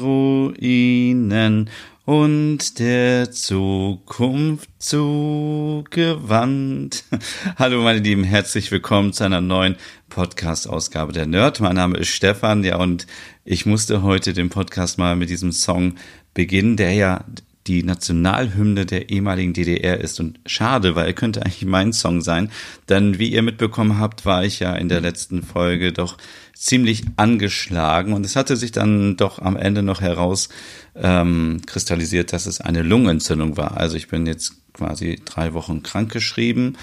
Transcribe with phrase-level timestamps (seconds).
[0.00, 1.70] Ruinen
[2.04, 5.84] und der Zukunft zugewandt.
[7.56, 9.76] Hallo meine Lieben, herzlich willkommen zu einer neuen
[10.10, 11.60] Podcast-Ausgabe der Nerd.
[11.60, 13.06] Mein Name ist Stefan, ja, und
[13.44, 15.94] ich musste heute den Podcast mal mit diesem Song
[16.34, 17.24] beginnen, der ja
[17.66, 20.18] die Nationalhymne der ehemaligen DDR ist.
[20.20, 22.50] Und schade, weil könnte eigentlich mein Song sein.
[22.88, 26.16] Denn wie ihr mitbekommen habt, war ich ja in der letzten Folge doch
[26.54, 28.12] ziemlich angeschlagen.
[28.12, 30.48] Und es hatte sich dann doch am Ende noch heraus
[30.94, 33.76] ähm, kristallisiert, dass es eine Lungenentzündung war.
[33.76, 36.76] Also ich bin jetzt quasi drei Wochen krankgeschrieben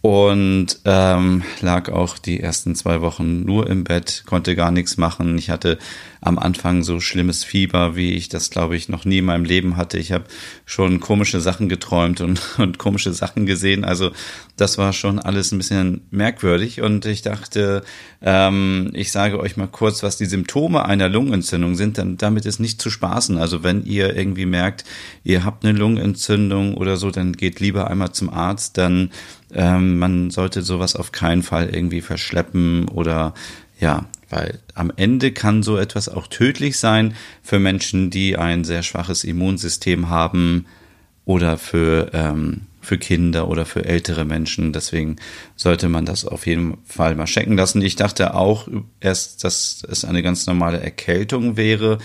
[0.00, 5.36] und ähm, lag auch die ersten zwei Wochen nur im Bett, konnte gar nichts machen.
[5.36, 5.78] Ich hatte
[6.26, 9.76] am Anfang so schlimmes Fieber, wie ich das, glaube ich, noch nie in meinem Leben
[9.76, 9.96] hatte.
[9.96, 10.24] Ich habe
[10.64, 13.84] schon komische Sachen geträumt und, und komische Sachen gesehen.
[13.84, 14.10] Also
[14.56, 16.80] das war schon alles ein bisschen merkwürdig.
[16.80, 17.84] Und ich dachte,
[18.22, 21.96] ähm, ich sage euch mal kurz, was die Symptome einer Lungenentzündung sind.
[21.98, 23.38] Dann damit ist nicht zu spaßen.
[23.38, 24.84] Also wenn ihr irgendwie merkt,
[25.22, 28.78] ihr habt eine Lungenentzündung oder so, dann geht lieber einmal zum Arzt.
[28.78, 29.10] Dann
[29.54, 33.32] ähm, man sollte sowas auf keinen Fall irgendwie verschleppen oder
[33.78, 38.82] ja, weil am Ende kann so etwas auch tödlich sein für Menschen, die ein sehr
[38.82, 40.66] schwaches Immunsystem haben
[41.24, 44.72] oder für, ähm, für Kinder oder für ältere Menschen.
[44.72, 45.16] Deswegen
[45.54, 47.82] sollte man das auf jeden Fall mal checken lassen.
[47.82, 48.68] Ich dachte auch
[49.00, 51.98] erst, dass es eine ganz normale Erkältung wäre.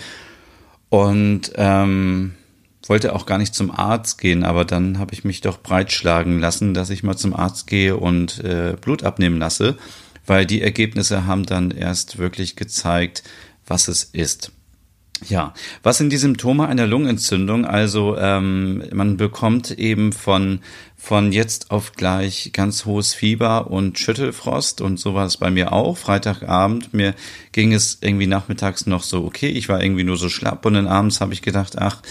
[0.88, 2.34] Und ähm,
[2.88, 6.74] wollte auch gar nicht zum Arzt gehen, aber dann habe ich mich doch breitschlagen lassen,
[6.74, 9.76] dass ich mal zum Arzt gehe und äh, Blut abnehmen lasse,
[10.26, 13.22] weil die Ergebnisse haben dann erst wirklich gezeigt,
[13.66, 14.52] was es ist.
[15.28, 17.64] Ja, was sind die Symptome einer Lungenentzündung?
[17.64, 20.60] Also ähm, man bekommt eben von
[20.96, 25.72] von jetzt auf gleich ganz hohes Fieber und Schüttelfrost und so war es bei mir
[25.72, 25.96] auch.
[25.96, 27.14] Freitagabend mir
[27.52, 30.88] ging es irgendwie nachmittags noch so okay, ich war irgendwie nur so schlapp und dann
[30.88, 32.02] abends habe ich gedacht, ach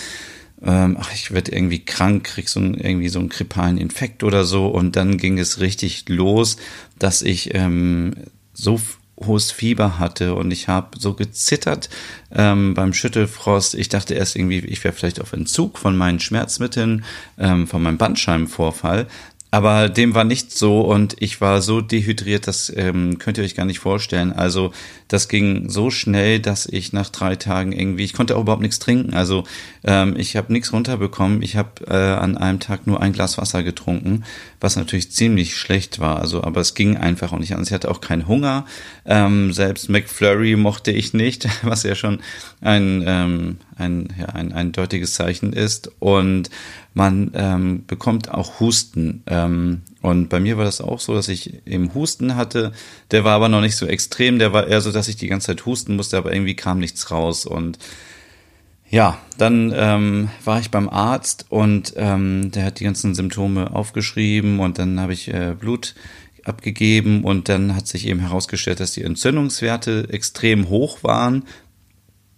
[0.63, 4.45] ähm, ach, ich werde irgendwie krank, krieg so ein, irgendwie so einen grippalen Infekt oder
[4.45, 4.67] so.
[4.67, 6.57] Und dann ging es richtig los,
[6.99, 8.13] dass ich ähm,
[8.53, 8.79] so
[9.25, 11.89] hohes Fieber hatte und ich habe so gezittert
[12.31, 13.75] ähm, beim Schüttelfrost.
[13.75, 17.05] Ich dachte erst irgendwie, ich wäre vielleicht auf Entzug von meinen Schmerzmitteln,
[17.37, 19.07] ähm, von meinem Bandscheibenvorfall.
[19.53, 23.55] Aber dem war nicht so und ich war so dehydriert, das ähm, könnt ihr euch
[23.55, 24.31] gar nicht vorstellen.
[24.31, 24.71] Also
[25.09, 28.79] das ging so schnell, dass ich nach drei Tagen irgendwie, ich konnte auch überhaupt nichts
[28.79, 29.13] trinken.
[29.13, 29.43] Also
[29.83, 31.41] ähm, ich habe nichts runterbekommen.
[31.41, 34.23] Ich habe äh, an einem Tag nur ein Glas Wasser getrunken,
[34.61, 36.21] was natürlich ziemlich schlecht war.
[36.21, 37.51] Also, aber es ging einfach auch nicht.
[37.51, 38.65] Ich hatte auch keinen Hunger.
[39.05, 42.21] Ähm, selbst McFlurry mochte ich nicht, was ja schon
[42.61, 45.91] ein, ähm, ein, ja, ein eindeutiges Zeichen ist.
[45.99, 46.49] Und
[46.93, 49.23] man ähm, bekommt auch Husten.
[49.27, 52.73] Ähm, und bei mir war das auch so, dass ich eben Husten hatte.
[53.11, 54.39] Der war aber noch nicht so extrem.
[54.39, 57.09] Der war eher so, dass ich die ganze Zeit husten musste, aber irgendwie kam nichts
[57.11, 57.45] raus.
[57.45, 57.79] Und
[58.89, 64.59] ja, dann ähm, war ich beim Arzt und ähm, der hat die ganzen Symptome aufgeschrieben
[64.59, 65.95] und dann habe ich äh, Blut
[66.43, 71.43] abgegeben und dann hat sich eben herausgestellt, dass die Entzündungswerte extrem hoch waren.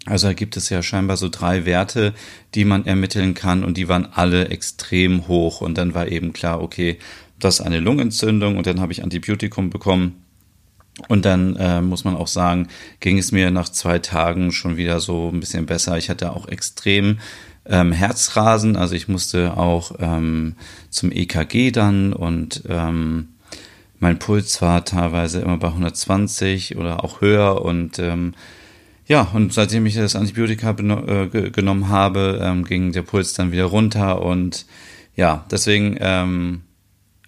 [0.06, 2.14] Also da gibt es ja scheinbar so drei Werte,
[2.56, 6.62] die man ermitteln kann und die waren alle extrem hoch und dann war eben klar,
[6.62, 7.00] okay,
[7.40, 10.19] das ist eine Lungenentzündung und dann habe ich Antibiotikum bekommen.
[11.08, 12.68] Und dann äh, muss man auch sagen,
[13.00, 15.97] ging es mir nach zwei Tagen schon wieder so ein bisschen besser.
[15.97, 17.18] Ich hatte auch extrem
[17.66, 20.56] ähm, Herzrasen, also ich musste auch ähm,
[20.90, 23.30] zum EKG dann und ähm,
[24.00, 28.34] mein Puls war teilweise immer bei 120 oder auch höher und ähm,
[29.13, 33.65] ja, und seitdem ich das Antibiotika äh, genommen habe, ähm, ging der Puls dann wieder
[33.65, 34.65] runter und
[35.15, 36.62] ja, deswegen ähm,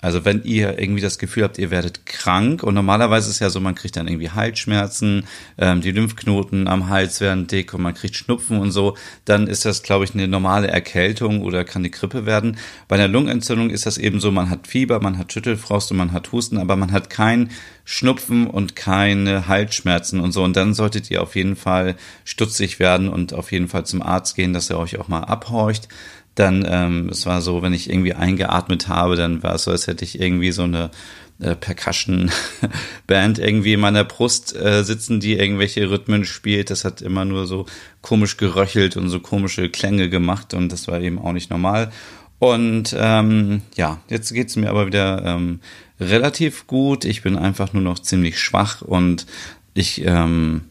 [0.02, 3.60] also wenn ihr irgendwie das Gefühl habt, ihr werdet krank und normalerweise ist ja so,
[3.60, 5.26] man kriegt dann irgendwie Halsschmerzen,
[5.58, 9.66] ähm, die Lymphknoten am Hals werden dick und man kriegt Schnupfen und so, dann ist
[9.66, 12.58] das, glaube ich, eine normale Erkältung oder kann eine Grippe werden.
[12.88, 16.12] Bei einer Lungenentzündung ist das eben so, man hat Fieber, man hat Schüttelfrost und man
[16.12, 17.50] hat Husten, aber man hat kein
[17.86, 20.44] Schnupfen und keine Halsschmerzen und so.
[20.44, 21.96] Und dann solltet ihr auf jeden Fall
[22.26, 25.88] stutzig werden und auf jeden Fall zum Arzt gehen, dass er euch auch mal abhorcht
[26.36, 29.88] dann, ähm, es war so, wenn ich irgendwie eingeatmet habe, dann war es so, als
[29.88, 30.92] hätte ich irgendwie so eine,
[31.40, 36.70] äh, Percussion-Band irgendwie in meiner Brust äh, sitzen, die irgendwelche Rhythmen spielt.
[36.70, 37.66] Das hat immer nur so
[38.02, 41.92] komisch geröchelt und so komische Klänge gemacht und das war eben auch nicht normal.
[42.40, 45.60] Und ähm, ja, jetzt geht's mir aber wieder ähm,
[46.00, 47.06] relativ gut.
[47.06, 49.26] Ich bin einfach nur noch ziemlich schwach und
[49.74, 50.62] ich ähm,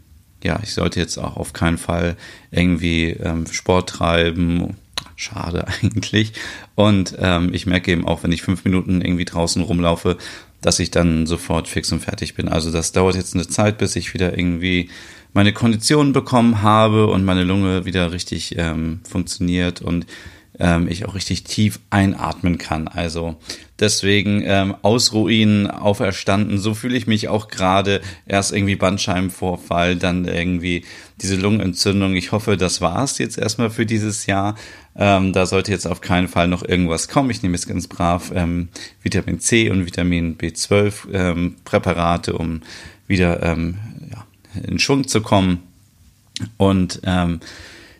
[0.42, 2.16] ja, ich sollte jetzt auch auf keinen Fall
[2.50, 4.76] irgendwie ähm, Sport treiben.
[5.16, 6.32] Schade eigentlich.
[6.74, 10.16] Und ähm, ich merke eben auch, wenn ich fünf Minuten irgendwie draußen rumlaufe,
[10.60, 12.48] dass ich dann sofort fix und fertig bin.
[12.48, 14.88] Also das dauert jetzt eine Zeit, bis ich wieder irgendwie
[15.34, 20.06] meine Konditionen bekommen habe und meine Lunge wieder richtig ähm, funktioniert und
[20.58, 22.88] ähm, ich auch richtig tief einatmen kann.
[22.88, 23.36] Also
[23.80, 26.58] deswegen ähm, aus Ruinen auferstanden.
[26.58, 28.00] So fühle ich mich auch gerade.
[28.26, 30.84] Erst irgendwie Bandscheibenvorfall, dann irgendwie
[31.20, 32.14] diese Lungenentzündung.
[32.14, 34.54] Ich hoffe, das war's jetzt erstmal für dieses Jahr.
[34.96, 37.30] Ähm, da sollte jetzt auf keinen Fall noch irgendwas kommen.
[37.30, 38.68] Ich nehme jetzt ganz brav ähm,
[39.02, 42.60] Vitamin C und Vitamin B12 ähm, Präparate, um
[43.06, 43.78] wieder ähm,
[44.10, 44.24] ja,
[44.62, 45.62] in Schwung zu kommen.
[46.56, 47.40] Und ähm,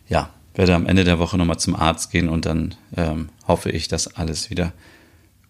[0.08, 3.88] ja, werde am Ende der Woche nochmal zum Arzt gehen und dann ähm, hoffe ich,
[3.88, 4.72] dass alles wieder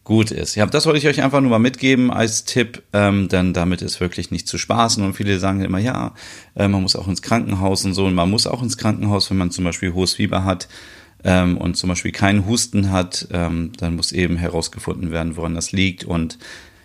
[0.02, 0.54] gut ist.
[0.54, 4.00] Ja, das wollte ich euch einfach nur mal mitgeben als Tipp, ähm, denn damit ist
[4.00, 5.02] wirklich nicht zu spaßen.
[5.02, 6.14] Und viele sagen immer, ja,
[6.54, 8.04] äh, man muss auch ins Krankenhaus und so.
[8.04, 10.68] Und man muss auch ins Krankenhaus, wenn man zum Beispiel hohes Fieber hat
[11.24, 15.72] ähm, und zum Beispiel keinen Husten hat, ähm, dann muss eben herausgefunden werden, woran das
[15.72, 16.04] liegt.
[16.04, 16.38] Und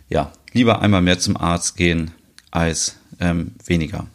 [0.08, 2.12] ja, lieber einmal mehr zum Arzt gehen
[2.52, 4.08] als ähm, weniger.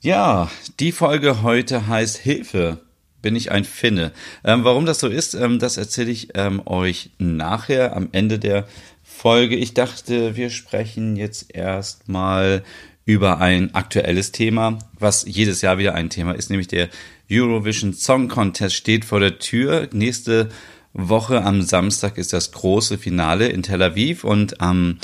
[0.00, 2.80] Ja, die Folge heute heißt Hilfe.
[3.22, 4.12] Bin ich ein Finne?
[4.44, 8.66] Ähm, warum das so ist, ähm, das erzähle ich ähm, euch nachher am Ende der
[9.02, 9.56] Folge.
[9.56, 12.64] Ich dachte, wir sprechen jetzt erstmal
[13.06, 16.88] über ein aktuelles Thema, was jedes Jahr wieder ein Thema ist, nämlich der
[17.30, 19.88] Eurovision Song Contest steht vor der Tür.
[19.92, 20.48] Nächste
[20.92, 24.98] Woche am Samstag ist das große Finale in Tel Aviv und am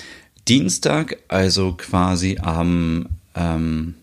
[0.49, 3.94] Dienstag, also quasi am ähm,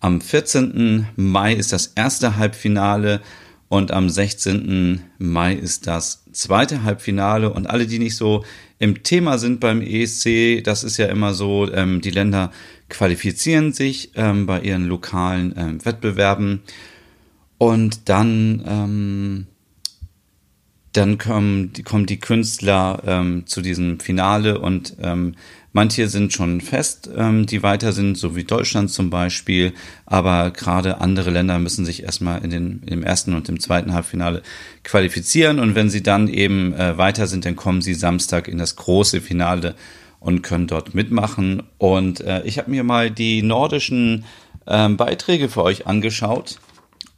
[0.00, 1.08] am 14.
[1.16, 3.20] Mai ist das erste Halbfinale
[3.68, 5.02] und am 16.
[5.18, 7.52] Mai ist das zweite Halbfinale.
[7.52, 8.44] Und alle, die nicht so
[8.78, 12.50] im Thema sind beim ESC, das ist ja immer so, ähm, die Länder
[12.88, 16.62] qualifizieren sich ähm, bei ihren lokalen ähm, Wettbewerben
[17.58, 19.46] und dann, ähm,
[20.92, 25.34] dann kommen, die, kommen die Künstler ähm, zu diesem Finale und ähm,
[25.72, 29.74] Manche sind schon fest, ähm, die weiter sind, so wie Deutschland zum Beispiel.
[30.06, 34.42] Aber gerade andere Länder müssen sich erstmal in den, im ersten und im zweiten Halbfinale
[34.82, 35.58] qualifizieren.
[35.58, 39.20] Und wenn sie dann eben äh, weiter sind, dann kommen sie Samstag in das große
[39.20, 39.74] Finale
[40.20, 41.62] und können dort mitmachen.
[41.76, 44.24] Und äh, ich habe mir mal die nordischen
[44.66, 46.58] ähm, Beiträge für euch angeschaut.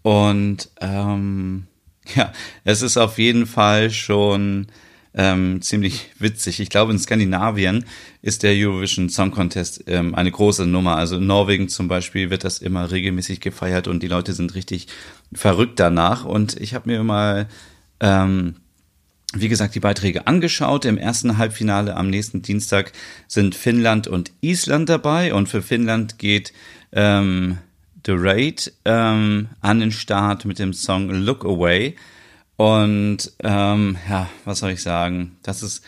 [0.03, 1.67] Und ähm,
[2.15, 2.33] ja,
[2.65, 4.67] es ist auf jeden Fall schon
[5.15, 6.61] ähm, ziemlich witzig.
[6.61, 7.85] Ich glaube, in Skandinavien
[8.23, 10.97] ist der Eurovision Song Contest ähm, eine große Nummer.
[10.97, 14.87] Also in Norwegen zum Beispiel wird das immer regelmäßig gefeiert und die Leute sind richtig
[15.33, 16.25] verrückt danach.
[16.25, 17.49] Und ich habe mir mal,
[17.99, 18.57] ähm,
[19.33, 20.85] wie gesagt, die Beiträge angeschaut.
[20.85, 22.93] Im ersten Halbfinale am nächsten Dienstag
[23.27, 25.35] sind Finnland und Island dabei.
[25.35, 26.53] Und für Finnland geht
[26.93, 27.59] ähm,
[28.07, 31.97] The Raid ähm, an den Start mit dem Song Look Away.
[32.61, 35.39] Und ähm, ja, was soll ich sagen?
[35.43, 35.83] Das ist,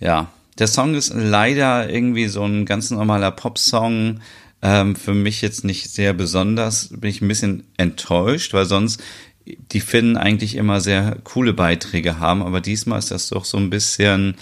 [0.00, 4.20] ja, der Song ist leider irgendwie so ein ganz normaler Popsong.
[4.62, 6.88] Ähm, für mich jetzt nicht sehr besonders.
[6.88, 9.02] Bin ich ein bisschen enttäuscht, weil sonst
[9.44, 12.42] die Finnen eigentlich immer sehr coole Beiträge haben.
[12.42, 14.36] Aber diesmal ist das doch so ein bisschen,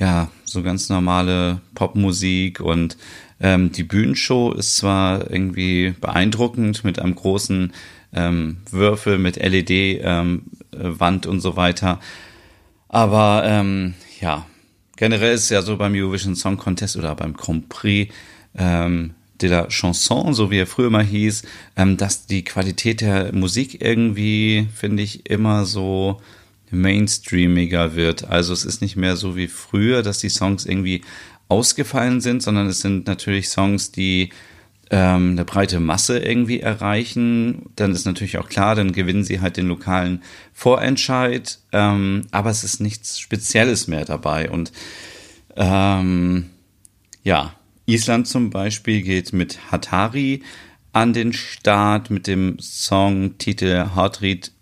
[0.00, 2.96] ja, so ganz normale Popmusik und
[3.38, 7.72] ähm, die Bühnenshow ist zwar irgendwie beeindruckend mit einem großen
[8.12, 12.00] ähm, Würfel mit LED-Wand ähm, und so weiter.
[12.88, 14.46] Aber ähm, ja,
[14.96, 18.12] generell ist ja so beim Eurovision Song Contest oder beim Grand Prix
[18.54, 21.42] ähm, de la Chanson, so wie er früher mal hieß,
[21.76, 26.20] ähm, dass die Qualität der Musik irgendwie, finde ich, immer so
[26.70, 28.24] mainstreamiger wird.
[28.28, 31.02] Also es ist nicht mehr so wie früher, dass die Songs irgendwie
[31.48, 34.30] ausgefallen sind, sondern es sind natürlich Songs, die
[34.92, 39.56] ähm, eine breite Masse irgendwie erreichen, dann ist natürlich auch klar, dann gewinnen sie halt
[39.56, 40.22] den lokalen
[40.52, 44.50] Vorentscheid, ähm, aber es ist nichts Spezielles mehr dabei.
[44.50, 44.70] Und
[45.56, 46.50] ähm,
[47.24, 47.54] ja,
[47.86, 50.42] Island zum Beispiel geht mit Hatari
[50.92, 54.52] an den Start mit dem Songtitel Hartrid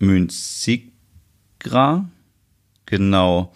[0.00, 0.90] Münzigra.
[2.86, 3.54] Genau.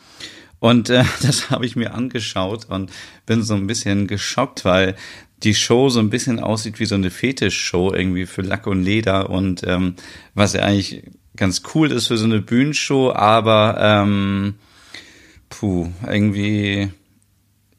[0.61, 2.93] Und äh, das habe ich mir angeschaut und
[3.27, 4.95] bin so ein bisschen geschockt, weil
[5.43, 9.31] die Show so ein bisschen aussieht wie so eine Fetischshow irgendwie für Lack und Leder
[9.31, 9.95] und ähm,
[10.35, 11.05] was ja eigentlich
[11.37, 14.55] ganz cool ist für so eine Bühnenshow, aber ähm,
[15.49, 16.91] puh, irgendwie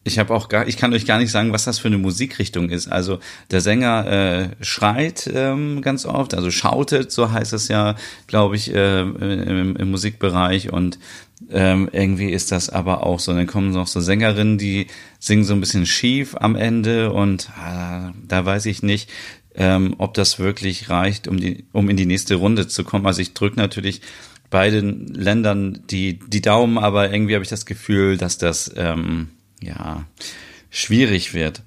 [0.03, 2.70] ich habe auch gar, ich kann euch gar nicht sagen, was das für eine Musikrichtung
[2.70, 2.91] ist.
[2.91, 3.20] Also
[3.51, 8.74] der Sänger äh, schreit ähm, ganz oft, also schautet, so heißt es ja, glaube ich,
[8.74, 10.98] äh, im, im Musikbereich und
[11.50, 13.33] ähm, irgendwie ist das aber auch so.
[13.33, 14.88] Dann kommen noch so Sängerinnen, die
[15.19, 19.10] singen so ein bisschen schief am Ende und ah, da weiß ich nicht,
[19.55, 23.05] ähm, ob das wirklich reicht, um die, um in die nächste Runde zu kommen.
[23.05, 24.01] Also ich drücke natürlich
[24.50, 29.29] beiden Ländern die die Daumen, aber irgendwie habe ich das Gefühl, dass das ähm,
[29.62, 30.05] ja,
[30.69, 31.63] schwierig wird.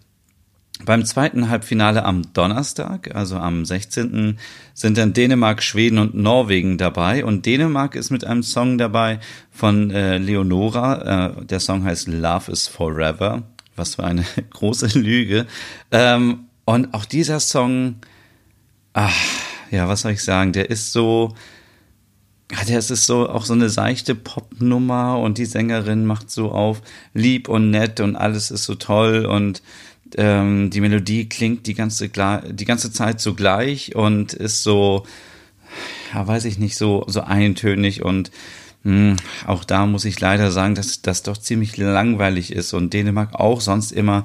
[0.82, 4.38] Beim zweiten Halbfinale am Donnerstag, also am 16.,
[4.74, 7.24] sind dann Dänemark, Schweden und Norwegen dabei.
[7.24, 11.36] Und Dänemark ist mit einem Song dabei von äh, Leonora.
[11.38, 13.44] Äh, der Song heißt Love is Forever.
[13.76, 15.46] Was für eine große Lüge.
[15.92, 17.96] Ähm, und auch dieser Song,
[18.94, 19.14] ach,
[19.70, 21.34] ja, was soll ich sagen, der ist so,
[22.50, 26.82] ja, das ist so auch so eine seichte Popnummer und die Sängerin macht so auf
[27.12, 29.62] lieb und nett und alles ist so toll und
[30.16, 35.04] ähm, die Melodie klingt die ganze die ganze Zeit so gleich und ist so
[36.12, 38.30] ja weiß ich nicht so so eintönig und
[38.84, 43.34] hm, auch da muss ich leider sagen, dass das doch ziemlich langweilig ist und Dänemark
[43.34, 44.24] auch sonst immer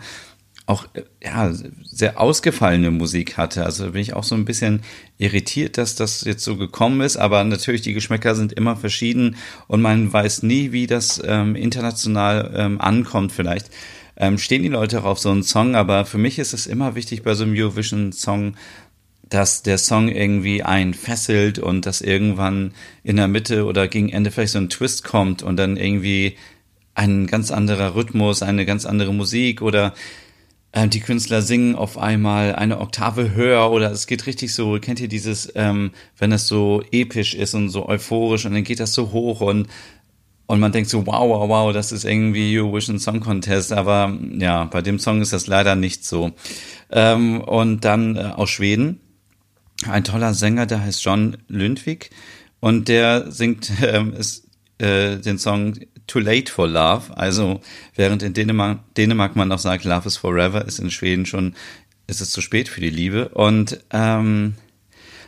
[0.69, 0.85] auch
[1.23, 1.51] ja
[1.83, 3.65] sehr ausgefallene Musik hatte.
[3.65, 4.81] Also bin ich auch so ein bisschen
[5.17, 7.17] irritiert, dass das jetzt so gekommen ist.
[7.17, 9.35] Aber natürlich die Geschmäcker sind immer verschieden
[9.67, 13.31] und man weiß nie, wie das ähm, international ähm, ankommt.
[13.31, 13.71] Vielleicht
[14.19, 16.95] ähm, stehen die Leute auch auf so einen Song, aber für mich ist es immer
[16.95, 18.55] wichtig bei so einem Eurovision Song,
[19.29, 22.73] dass der Song irgendwie einen fesselt und dass irgendwann
[23.03, 26.35] in der Mitte oder gegen Ende vielleicht so ein Twist kommt und dann irgendwie
[26.95, 29.93] ein ganz anderer Rhythmus, eine ganz andere Musik oder
[30.71, 34.99] äh, die Künstler singen auf einmal eine Oktave höher oder es geht richtig so, kennt
[34.99, 38.93] ihr dieses, ähm, wenn das so episch ist und so euphorisch und dann geht das
[38.93, 39.67] so hoch und
[40.49, 44.63] und man denkt so, wow, wow, wow, das ist irgendwie Eurovision Song Contest, aber ja,
[44.63, 46.31] bei dem Song ist das leider nicht so.
[46.89, 48.99] Ähm, und dann äh, aus Schweden,
[49.87, 52.09] ein toller Sänger, der heißt John Lundvik
[52.61, 54.47] und der singt ähm, ist,
[54.79, 55.75] äh, den Song
[56.07, 57.15] Too Late for Love.
[57.15, 57.61] Also
[57.93, 61.53] während in Dänemark, Dänemark man noch sagt, Love is Forever, ist in Schweden schon,
[62.07, 63.29] ist es zu spät für die Liebe.
[63.29, 64.55] Und ähm,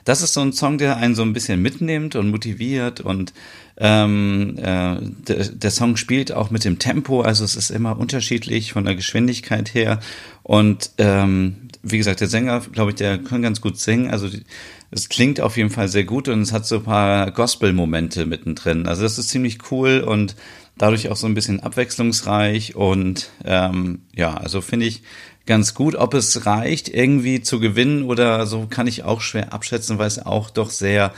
[0.05, 3.33] das ist so ein Song, der einen so ein bisschen mitnimmt und motiviert und
[3.77, 8.73] ähm, äh, der, der Song spielt auch mit dem Tempo, also es ist immer unterschiedlich
[8.73, 9.99] von der Geschwindigkeit her
[10.43, 14.27] und ähm, wie gesagt, der Sänger, glaube ich, der kann ganz gut singen, also
[14.91, 18.87] es klingt auf jeden Fall sehr gut und es hat so ein paar Gospel-Momente mittendrin.
[18.87, 20.35] Also das ist ziemlich cool und
[20.77, 25.03] dadurch auch so ein bisschen abwechslungsreich und ähm, ja, also finde ich
[25.45, 25.95] ganz gut.
[25.95, 30.25] Ob es reicht, irgendwie zu gewinnen oder so, kann ich auch schwer abschätzen, weil es
[30.25, 31.13] auch doch sehr,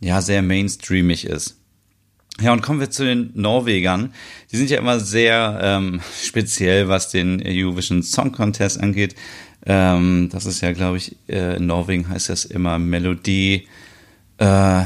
[0.00, 1.58] ja, sehr mainstreamig ist.
[2.40, 4.14] Ja, und kommen wir zu den Norwegern.
[4.50, 9.14] Die sind ja immer sehr ähm, speziell, was den Eurovision Song Contest angeht.
[9.64, 13.68] Ähm, das ist ja, glaube ich, äh, in Norwegen heißt das immer Melodie,
[14.38, 14.84] äh,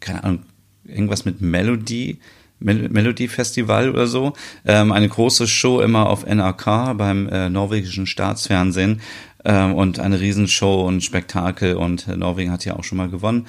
[0.00, 0.42] keine Ahnung,
[0.84, 2.18] irgendwas mit Melodie.
[2.60, 4.32] Mel Melody Festival oder so.
[4.64, 9.00] Ähm, eine große Show immer auf NRK beim äh, norwegischen Staatsfernsehen.
[9.44, 11.76] Ähm, und eine Riesenshow und Spektakel.
[11.76, 13.46] Und äh, Norwegen hat ja auch schon mal gewonnen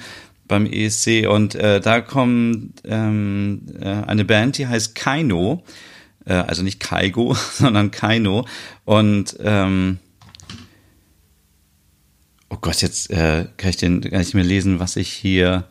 [0.50, 5.62] beim ESC und äh, da kommt ähm, äh, eine Band, die heißt Kaino,
[6.26, 8.46] äh, also nicht Kaigo, sondern Kaino.
[8.84, 9.98] Und ähm,
[12.50, 15.64] oh Gott, jetzt äh, kann ich den kann ich mir lesen, was ich hier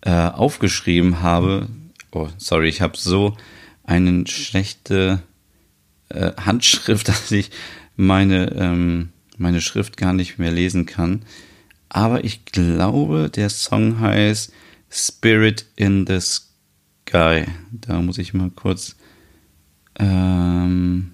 [0.00, 1.68] äh, aufgeschrieben habe.
[2.10, 3.36] Oh, sorry, ich habe so
[3.84, 5.22] eine schlechte
[6.08, 7.50] äh, Handschrift, dass ich
[7.96, 11.24] meine, ähm, meine Schrift gar nicht mehr lesen kann.
[11.88, 14.52] Aber ich glaube, der Song heißt
[14.90, 17.46] Spirit in the Sky.
[17.72, 18.96] Da muss ich mal kurz.
[19.98, 21.12] Ähm,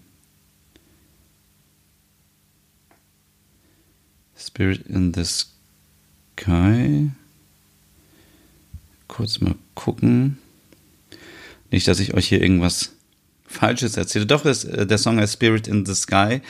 [4.37, 7.11] Spirit in the Sky.
[9.09, 10.39] Kurz mal gucken.
[11.75, 12.93] Nicht, dass ich euch hier irgendwas
[13.49, 14.27] Falsches erzähle.
[14.27, 16.41] Doch, ist, äh, der Song heißt Spirit in the Sky.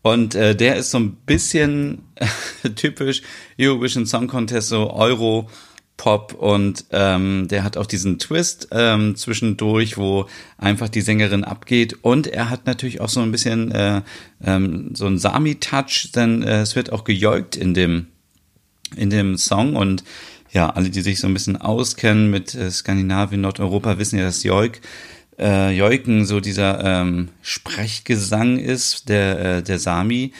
[0.00, 1.98] Und äh, der ist so ein bisschen
[2.76, 3.20] typisch
[3.60, 5.50] Eurovision Song Contest, so Euro.
[5.98, 11.98] Pop und ähm, der hat auch diesen Twist ähm, zwischendurch, wo einfach die Sängerin abgeht
[12.00, 14.00] und er hat natürlich auch so ein bisschen äh,
[14.42, 18.06] ähm, so ein Sami-Touch, denn äh, es wird auch gejäugt in dem
[18.96, 20.02] in dem Song und
[20.52, 24.42] ja, alle, die sich so ein bisschen auskennen mit äh, Skandinavien, Nordeuropa, wissen ja, dass
[24.42, 24.80] Joik,
[25.38, 30.32] äh, Joiken so dieser ähm, Sprechgesang ist, der, äh, der Sami.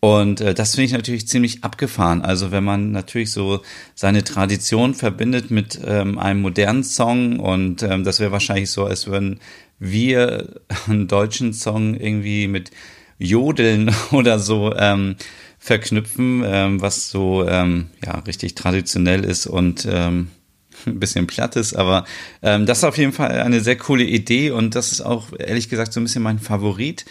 [0.00, 2.22] Und äh, das finde ich natürlich ziemlich abgefahren.
[2.22, 3.62] Also wenn man natürlich so
[3.94, 9.06] seine Tradition verbindet mit ähm, einem modernen Song und ähm, das wäre wahrscheinlich so, als
[9.06, 9.40] würden
[9.80, 12.70] wir einen deutschen Song irgendwie mit
[13.18, 15.16] Jodeln oder so ähm,
[15.58, 20.28] verknüpfen, ähm, was so ähm, ja richtig traditionell ist und ähm,
[20.86, 22.04] ein bisschen platt ist, aber
[22.42, 25.68] ähm, das ist auf jeden Fall eine sehr coole Idee und das ist auch ehrlich
[25.68, 27.04] gesagt so ein bisschen mein Favorit,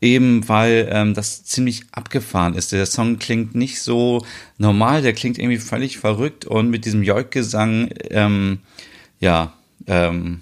[0.00, 2.72] eben weil ähm, das ziemlich abgefahren ist.
[2.72, 4.26] Der Song klingt nicht so
[4.58, 8.58] normal, der klingt irgendwie völlig verrückt und mit diesem Joik-Gesang, ähm,
[9.20, 9.54] ja,
[9.86, 10.40] ähm,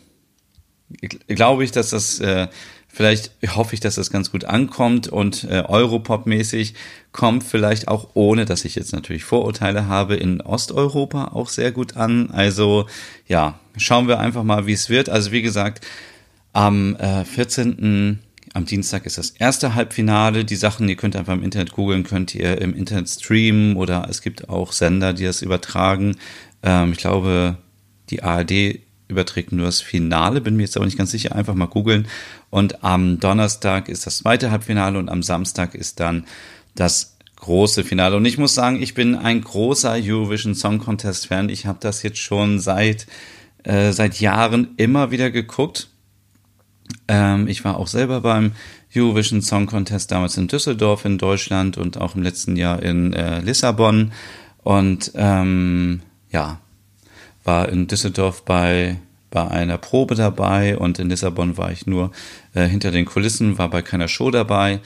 [1.28, 2.48] glaube ich, dass das äh,
[2.92, 6.74] Vielleicht hoffe ich, dass das ganz gut ankommt und äh, Europop-mäßig
[7.12, 11.96] kommt vielleicht auch, ohne dass ich jetzt natürlich Vorurteile habe, in Osteuropa auch sehr gut
[11.96, 12.30] an.
[12.30, 12.86] Also
[13.28, 15.08] ja, schauen wir einfach mal, wie es wird.
[15.08, 15.86] Also wie gesagt,
[16.52, 18.18] am äh, 14.
[18.52, 20.44] Am Dienstag ist das erste Halbfinale.
[20.44, 24.22] Die Sachen, ihr könnt einfach im Internet googeln, könnt ihr im Internet streamen oder es
[24.22, 26.16] gibt auch Sender, die das übertragen.
[26.64, 27.58] Ähm, ich glaube,
[28.10, 31.66] die ARD überträgt nur das Finale, bin mir jetzt aber nicht ganz sicher, einfach mal
[31.66, 32.06] googeln.
[32.48, 36.24] Und am Donnerstag ist das zweite Halbfinale und am Samstag ist dann
[36.74, 38.16] das große Finale.
[38.16, 41.48] Und ich muss sagen, ich bin ein großer Eurovision Song Contest Fan.
[41.48, 43.06] Ich habe das jetzt schon seit,
[43.64, 45.88] äh, seit Jahren immer wieder geguckt.
[47.08, 48.52] Ähm, ich war auch selber beim
[48.94, 53.40] Eurovision Song Contest damals in Düsseldorf in Deutschland und auch im letzten Jahr in äh,
[53.40, 54.12] Lissabon.
[54.62, 56.60] Und ähm, ja,
[57.50, 58.96] war in Düsseldorf bei,
[59.30, 62.12] bei einer Probe dabei und in Lissabon war ich nur
[62.54, 64.78] äh, hinter den Kulissen, war bei keiner Show dabei.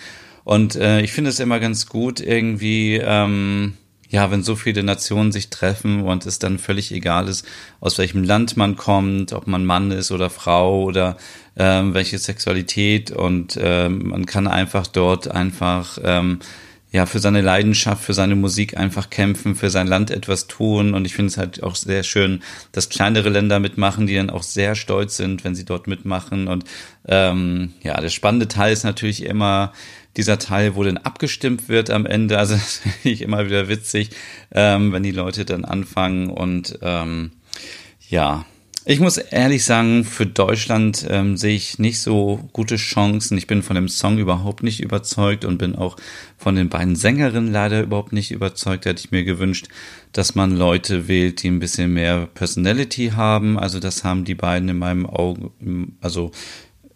[0.45, 3.75] Und äh, ich finde es immer ganz gut, irgendwie, ähm,
[4.09, 7.47] ja, wenn so viele Nationen sich treffen und es dann völlig egal ist,
[7.81, 11.19] aus welchem Land man kommt, ob man Mann ist oder Frau oder
[11.59, 16.39] ähm, welche Sexualität und ähm, man kann einfach dort einfach ähm,
[16.95, 20.95] ja, für seine Leidenschaft, für seine Musik einfach kämpfen, für sein Land etwas tun.
[20.95, 24.45] Und ich finde es halt auch sehr schön, dass kleinere Länder mitmachen, die dann auch
[24.45, 26.47] sehr stolz sind, wenn sie dort mitmachen.
[26.47, 26.63] Und
[27.09, 29.73] ähm, ja, der spannende Teil ist natürlich immer
[30.17, 32.39] dieser Teil, wo dann abgestimmt wird am Ende.
[32.39, 34.11] Also das finde ich immer wieder witzig,
[34.53, 37.33] ähm, wenn die Leute dann anfangen und ähm,
[38.09, 38.47] ja,
[38.87, 43.39] ich muss ehrlich sagen, für Deutschland ähm, sehe ich nicht so gute Chancen.
[43.39, 45.97] Ich bin von dem Song überhaupt nicht überzeugt und bin auch
[46.37, 48.85] von den beiden Sängerinnen leider überhaupt nicht überzeugt.
[48.85, 49.69] Hätte ich mir gewünscht,
[50.13, 53.59] dass man Leute wählt, die ein bisschen mehr Personality haben.
[53.59, 56.31] Also das haben die beiden in meinem Augen, also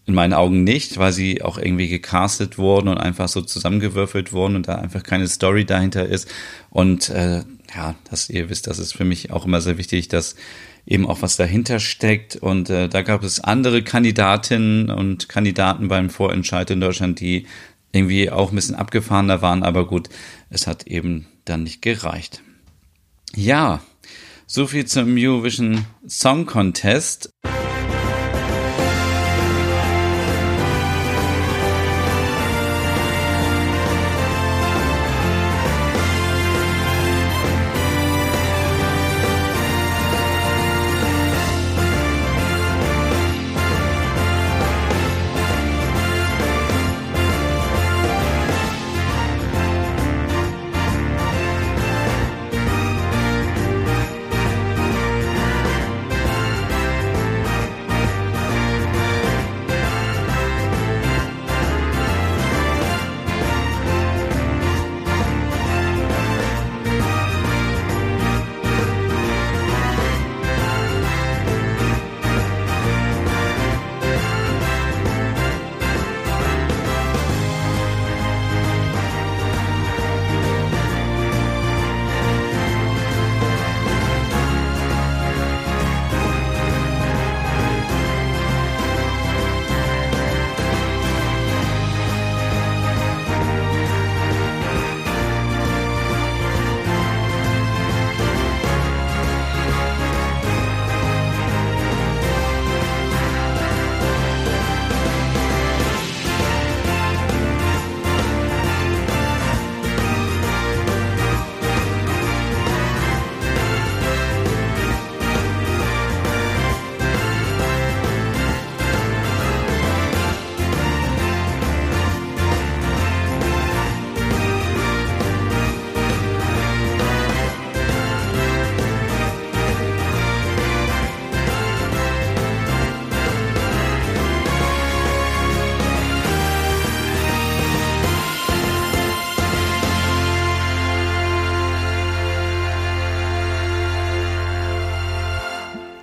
[0.05, 4.57] in meinen Augen nicht, weil sie auch irgendwie gecastet wurden und einfach so zusammengewürfelt wurden
[4.57, 6.29] und da einfach keine Story dahinter ist.
[6.69, 10.35] Und äh, ja, dass ihr wisst, das ist für mich auch immer sehr wichtig, dass
[10.89, 12.37] eben auch was dahinter steckt.
[12.37, 17.47] Und äh, da gab es andere Kandidatinnen und Kandidaten beim Vorentscheid in Deutschland, die
[17.93, 20.09] irgendwie auch ein bisschen abgefahrener waren, aber gut,
[20.51, 22.43] es hat eben dann nicht gereicht.
[23.35, 23.81] Ja,
[24.47, 27.31] so viel zum Eurovision Song Contest.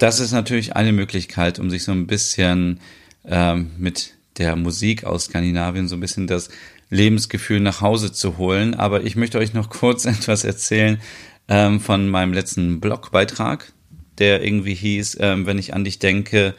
[0.05, 2.79] Das ist natürlich eine Möglichkeit, um sich so ein bisschen
[3.27, 6.49] ähm, mit der Musik aus Skandinavien so ein bisschen das
[6.91, 8.75] Lebensgefühl nach Hause zu holen.
[8.75, 11.01] Aber ich möchte euch noch kurz etwas erzählen
[11.47, 13.73] ähm, von meinem letzten Blogbeitrag,
[14.19, 16.53] der irgendwie hieß, ähm, wenn ich an dich denke,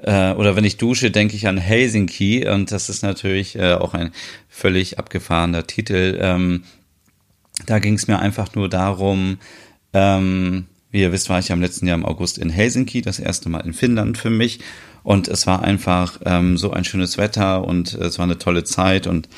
[0.00, 2.48] äh, oder wenn ich dusche, denke ich an Helsinki.
[2.48, 4.10] Und das ist natürlich äh, auch ein
[4.48, 6.18] völlig abgefahrener Titel.
[6.20, 6.64] Ähm,
[7.66, 9.38] da ging es mir einfach nur darum,
[9.92, 13.48] ähm, wie ihr wisst, war ich am letzten Jahr im August in Helsinki, das erste
[13.48, 14.60] Mal in Finnland für mich.
[15.02, 19.06] Und es war einfach ähm, so ein schönes Wetter und es war eine tolle Zeit.
[19.06, 19.28] Und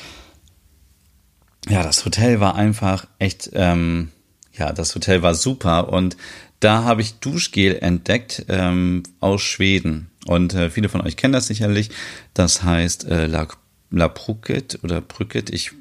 [1.69, 4.09] ja, das Hotel war einfach echt, ähm,
[4.51, 5.89] ja, das Hotel war super.
[5.89, 6.17] Und
[6.59, 10.09] da habe ich Duschgel entdeckt ähm, aus Schweden.
[10.25, 11.91] Und äh, viele von euch kennen das sicherlich.
[12.33, 13.47] Das heißt äh, La,
[13.91, 15.49] La Pruket oder Brücket.
[15.49, 15.71] Ich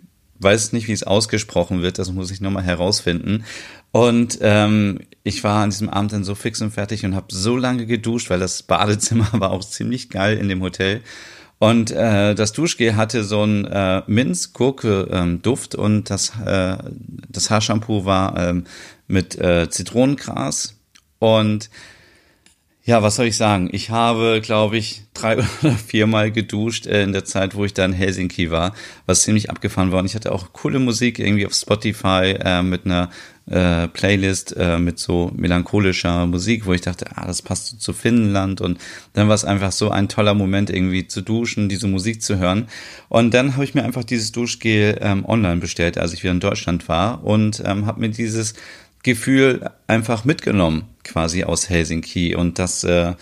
[0.42, 1.98] weiß nicht, wie es ausgesprochen wird.
[1.98, 3.44] Das muss ich nochmal herausfinden.
[3.92, 7.56] Und ähm, ich war an diesem Abend dann so fix und fertig und habe so
[7.56, 11.02] lange geduscht, weil das Badezimmer war auch ziemlich geil in dem Hotel.
[11.58, 16.76] Und äh, das Duschgel hatte so einen äh, Minz-Gurke-Duft ähm, und das, äh,
[17.28, 18.64] das Haarshampoo war ähm,
[19.06, 20.74] mit äh, Zitronengras.
[21.20, 21.70] Und
[22.84, 23.68] ja, was soll ich sagen?
[23.70, 27.84] Ich habe, glaube ich, drei oder viermal geduscht äh, in der Zeit, wo ich da
[27.84, 28.74] in Helsinki war,
[29.06, 30.00] was ziemlich abgefahren war.
[30.00, 33.10] Und ich hatte auch coole Musik irgendwie auf Spotify äh, mit einer
[33.46, 37.92] äh, Playlist äh, mit so melancholischer Musik, wo ich dachte, ah, das passt so zu
[37.92, 38.60] Finnland.
[38.60, 38.78] Und
[39.12, 42.66] dann war es einfach so ein toller Moment, irgendwie zu duschen, diese Musik zu hören.
[43.08, 46.40] Und dann habe ich mir einfach dieses Duschgel ähm, online bestellt, als ich wieder in
[46.40, 48.54] Deutschland war und ähm, habe mir dieses
[49.02, 52.34] Gefühl einfach mitgenommen, quasi aus Helsinki.
[52.36, 53.14] Und das, äh,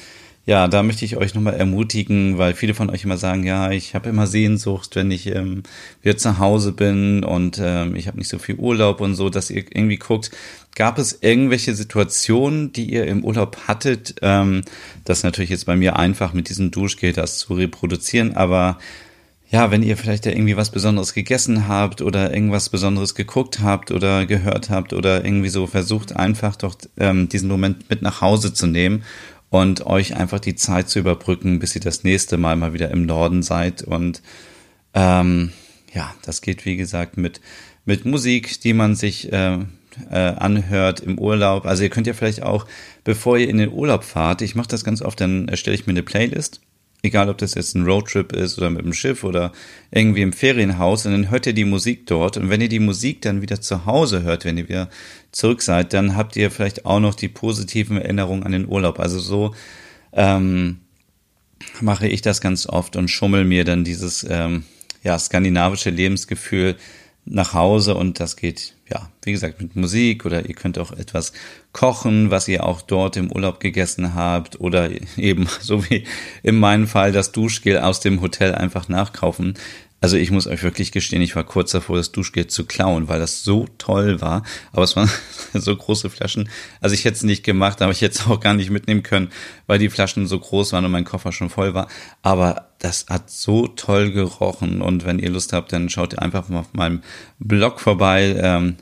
[0.47, 3.95] ja, da möchte ich euch nochmal ermutigen, weil viele von euch immer sagen, ja, ich
[3.95, 5.63] habe immer Sehnsucht, wenn ich ähm,
[6.03, 9.51] wieder zu Hause bin und ähm, ich habe nicht so viel Urlaub und so, dass
[9.51, 10.31] ihr irgendwie guckt,
[10.75, 14.17] gab es irgendwelche Situationen, die ihr im Urlaub hattet?
[14.23, 14.63] Ähm,
[15.05, 18.79] das ist natürlich jetzt bei mir einfach mit diesem Duschgel das zu reproduzieren, aber
[19.51, 23.91] ja, wenn ihr vielleicht da irgendwie was Besonderes gegessen habt oder irgendwas Besonderes geguckt habt
[23.91, 28.55] oder gehört habt oder irgendwie so versucht einfach doch ähm, diesen Moment mit nach Hause
[28.55, 29.03] zu nehmen
[29.51, 33.07] und euch einfach die Zeit zu überbrücken, bis ihr das nächste Mal mal wieder im
[33.07, 34.23] Norden seid und
[34.95, 35.53] ähm,
[35.93, 37.41] ja, das geht wie gesagt mit
[37.85, 39.59] mit Musik, die man sich äh,
[40.11, 41.67] äh, anhört im Urlaub.
[41.67, 42.67] Also ihr könnt ja vielleicht auch,
[43.03, 45.93] bevor ihr in den Urlaub fahrt, ich mache das ganz oft, dann erstelle ich mir
[45.93, 46.61] eine Playlist
[47.03, 49.53] egal ob das jetzt ein Roadtrip ist oder mit dem Schiff oder
[49.91, 53.23] irgendwie im Ferienhaus und dann hört ihr die Musik dort und wenn ihr die Musik
[53.23, 54.91] dann wieder zu Hause hört, wenn ihr wieder
[55.33, 59.01] zurück seid, dann habt ihr vielleicht auch noch die positiven Erinnerungen an den Urlaub.
[59.01, 59.55] Also so
[60.13, 60.79] ähm,
[61.81, 64.65] mache ich das ganz oft und schummel mir dann dieses ähm,
[65.03, 66.77] ja skandinavische Lebensgefühl
[67.25, 71.33] nach Hause und das geht, ja, wie gesagt, mit Musik oder ihr könnt auch etwas
[71.73, 76.05] kochen, was ihr auch dort im Urlaub gegessen habt oder eben, so wie
[76.43, 79.55] in meinem Fall, das Duschgel aus dem Hotel einfach nachkaufen.
[80.03, 83.21] Also ich muss euch wirklich gestehen, ich war kurz davor, das Duschgel zu klauen, weil
[83.21, 84.45] das so toll war.
[84.73, 85.11] Aber es waren
[85.53, 86.49] so große Flaschen.
[86.81, 89.29] Also ich hätte es nicht gemacht, aber ich hätte es auch gar nicht mitnehmen können,
[89.67, 91.89] weil die Flaschen so groß waren und mein Koffer schon voll war.
[92.23, 94.81] Aber das hat so toll gerochen.
[94.81, 97.03] Und wenn ihr Lust habt, dann schaut ihr einfach mal auf meinem
[97.39, 98.77] Blog vorbei, ähm,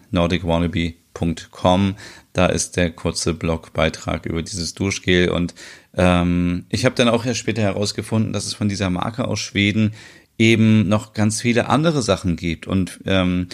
[1.21, 1.97] nordicwannabe.com.
[2.33, 5.31] Da ist der kurze Blogbeitrag über dieses Duschgel.
[5.31, 5.55] Und
[5.97, 9.93] ähm, ich habe dann auch erst später herausgefunden, dass es von dieser Marke aus Schweden
[10.39, 12.67] eben noch ganz viele andere Sachen gibt.
[12.67, 13.49] Und ähm,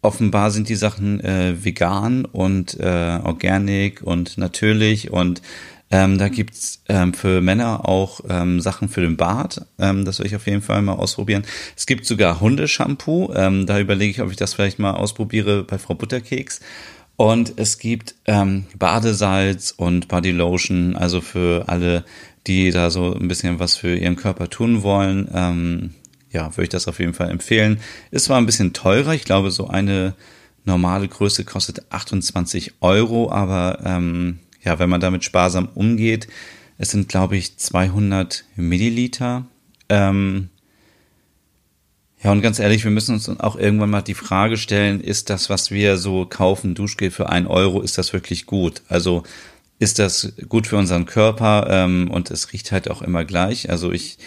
[0.00, 5.42] offenbar sind die Sachen äh, vegan und äh, organic und natürlich und
[5.92, 9.66] ähm, da gibt's ähm, für Männer auch ähm, Sachen für den Bart.
[9.78, 11.44] Ähm, das will ich auf jeden Fall mal ausprobieren.
[11.76, 13.30] Es gibt sogar Hundeshampoo.
[13.34, 16.60] Ähm, da überlege ich, ob ich das vielleicht mal ausprobiere bei Frau Butterkeks.
[17.16, 22.04] Und es gibt ähm, Badesalz und Bodylotion, also für alle,
[22.46, 25.28] die da so ein bisschen was für ihren Körper tun wollen.
[25.32, 25.94] Ähm,
[26.30, 27.78] ja, würde ich das auf jeden Fall empfehlen.
[28.10, 30.14] Ist zwar ein bisschen teurer, ich glaube, so eine
[30.64, 36.28] normale Größe kostet 28 Euro, aber ähm, ja, wenn man damit sparsam umgeht,
[36.78, 39.46] es sind, glaube ich, 200 Milliliter.
[39.88, 40.48] Ähm,
[42.22, 45.50] ja, und ganz ehrlich, wir müssen uns auch irgendwann mal die Frage stellen, ist das,
[45.50, 48.82] was wir so kaufen, Duschgel für ein Euro, ist das wirklich gut?
[48.88, 49.24] Also
[49.80, 53.68] ist das gut für unseren Körper ähm, und es riecht halt auch immer gleich.
[53.70, 54.18] Also ich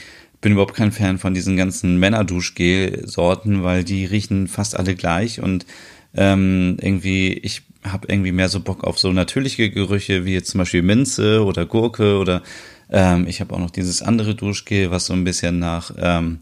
[0.41, 5.65] bin überhaupt kein Fan von diesen ganzen Männerduschgel-Sorten, weil die riechen fast alle gleich und
[6.13, 10.59] ähm, irgendwie, ich habe irgendwie mehr so Bock auf so natürliche Gerüche, wie jetzt zum
[10.59, 12.43] Beispiel Minze oder Gurke oder
[12.89, 16.39] ähm, ich habe auch noch dieses andere Duschgel, was so ein bisschen nach, ähm,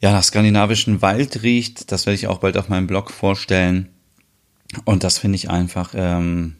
[0.00, 1.92] ja, nach skandinavischen Wald riecht.
[1.92, 3.88] Das werde ich auch bald auf meinem Blog vorstellen.
[4.84, 6.56] Und das finde ich einfach, ähm,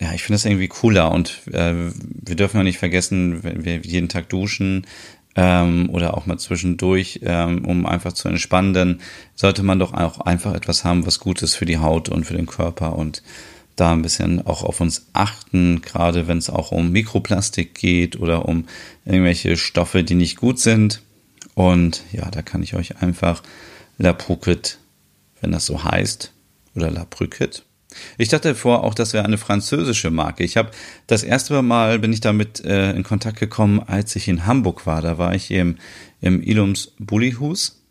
[0.00, 3.78] ja, ich finde das irgendwie cooler und äh, wir dürfen ja nicht vergessen, wenn wir
[3.78, 4.86] jeden Tag duschen,
[5.38, 9.00] ähm, oder auch mal zwischendurch, ähm, um einfach zu entspannen, dann
[9.36, 12.34] sollte man doch auch einfach etwas haben, was gut ist für die Haut und für
[12.34, 13.22] den Körper und
[13.76, 18.48] da ein bisschen auch auf uns achten, gerade wenn es auch um Mikroplastik geht oder
[18.48, 18.64] um
[19.04, 21.02] irgendwelche Stoffe, die nicht gut sind.
[21.58, 23.42] Und ja, da kann ich euch einfach
[23.96, 24.78] La Pruquet,
[25.40, 26.32] wenn das so heißt,
[26.76, 27.64] oder La Pruquet.
[28.16, 30.44] Ich dachte vorher auch, das wäre eine französische Marke.
[30.44, 30.70] Ich habe
[31.08, 35.02] das erste Mal bin ich damit äh, in Kontakt gekommen, als ich in Hamburg war.
[35.02, 35.78] Da war ich im,
[36.20, 37.82] im Ilums Bullihus.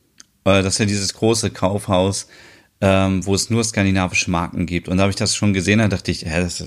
[0.45, 2.29] Äh, das ist ja dieses große Kaufhaus,
[2.81, 4.87] ähm, wo es nur skandinavische Marken gibt.
[4.87, 6.63] Und da habe ich das schon gesehen, da dachte ich, hä, das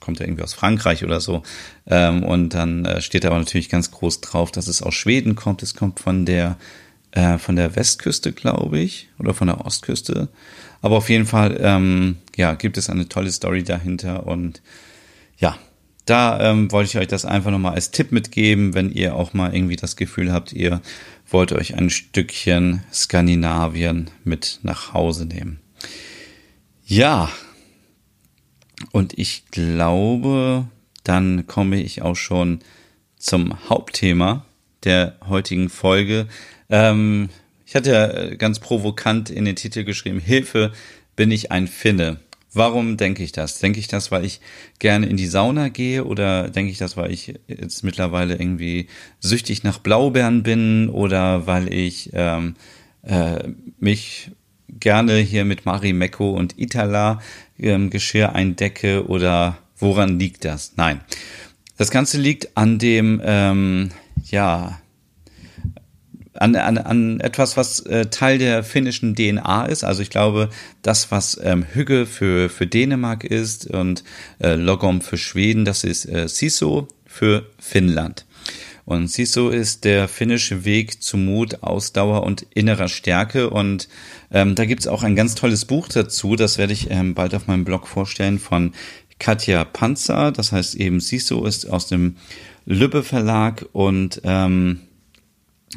[0.00, 1.42] kommt ja irgendwie aus Frankreich oder so.
[1.86, 5.62] Ähm, und dann äh, steht aber natürlich ganz groß drauf, dass es aus Schweden kommt.
[5.62, 6.56] Es kommt von der
[7.14, 10.28] äh, von der Westküste, glaube ich, oder von der Ostküste.
[10.82, 14.60] Aber auf jeden Fall, ähm, ja, gibt es eine tolle Story dahinter und
[15.38, 15.56] ja,
[16.06, 19.54] da ähm, wollte ich euch das einfach nochmal als Tipp mitgeben, wenn ihr auch mal
[19.54, 20.82] irgendwie das Gefühl habt, ihr
[21.34, 25.58] wollt euch ein Stückchen Skandinavien mit nach Hause nehmen.
[26.86, 27.28] Ja,
[28.92, 30.68] und ich glaube,
[31.02, 32.60] dann komme ich auch schon
[33.18, 34.46] zum Hauptthema
[34.84, 36.28] der heutigen Folge.
[36.70, 37.30] Ähm,
[37.66, 40.72] ich hatte ja äh, ganz provokant in den Titel geschrieben, Hilfe,
[41.16, 42.20] bin ich ein Finne.
[42.54, 43.58] Warum denke ich das?
[43.58, 44.40] Denke ich das, weil ich
[44.78, 48.86] gerne in die Sauna gehe oder denke ich das, weil ich jetzt mittlerweile irgendwie
[49.20, 52.54] süchtig nach Blaubeeren bin oder weil ich ähm,
[53.02, 54.30] äh, mich
[54.68, 57.20] gerne hier mit Marimekko und Itala
[57.58, 60.74] ähm, Geschirr eindecke oder woran liegt das?
[60.76, 61.00] Nein.
[61.76, 63.90] Das Ganze liegt an dem, ähm,
[64.30, 64.80] ja,
[66.34, 69.84] an, an, an etwas, was äh, Teil der finnischen DNA ist.
[69.84, 70.50] Also ich glaube,
[70.82, 74.04] das, was ähm, Hügge für, für Dänemark ist und
[74.40, 78.26] äh, Logom für Schweden, das ist äh, Siso für Finnland.
[78.84, 83.48] Und Siso ist der finnische Weg zu Mut, Ausdauer und innerer Stärke.
[83.48, 83.88] Und
[84.30, 87.46] ähm, da gibt's auch ein ganz tolles Buch dazu, das werde ich ähm, bald auf
[87.46, 88.72] meinem Blog vorstellen, von
[89.18, 90.32] Katja Panzer.
[90.32, 92.16] Das heißt eben Siso ist aus dem
[92.66, 94.80] Lübbe Verlag und ähm,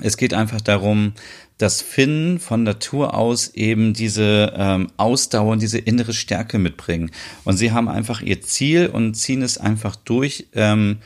[0.02, 1.14] es geht einfach darum,
[1.58, 7.12] dass Finnen von Natur aus eben diese ähm, Ausdauer und diese innere Stärke mitbringen.
[7.46, 10.48] Und sie haben einfach ihr Ziel und ziehen es einfach durch.
[10.54, 10.98] Ähm,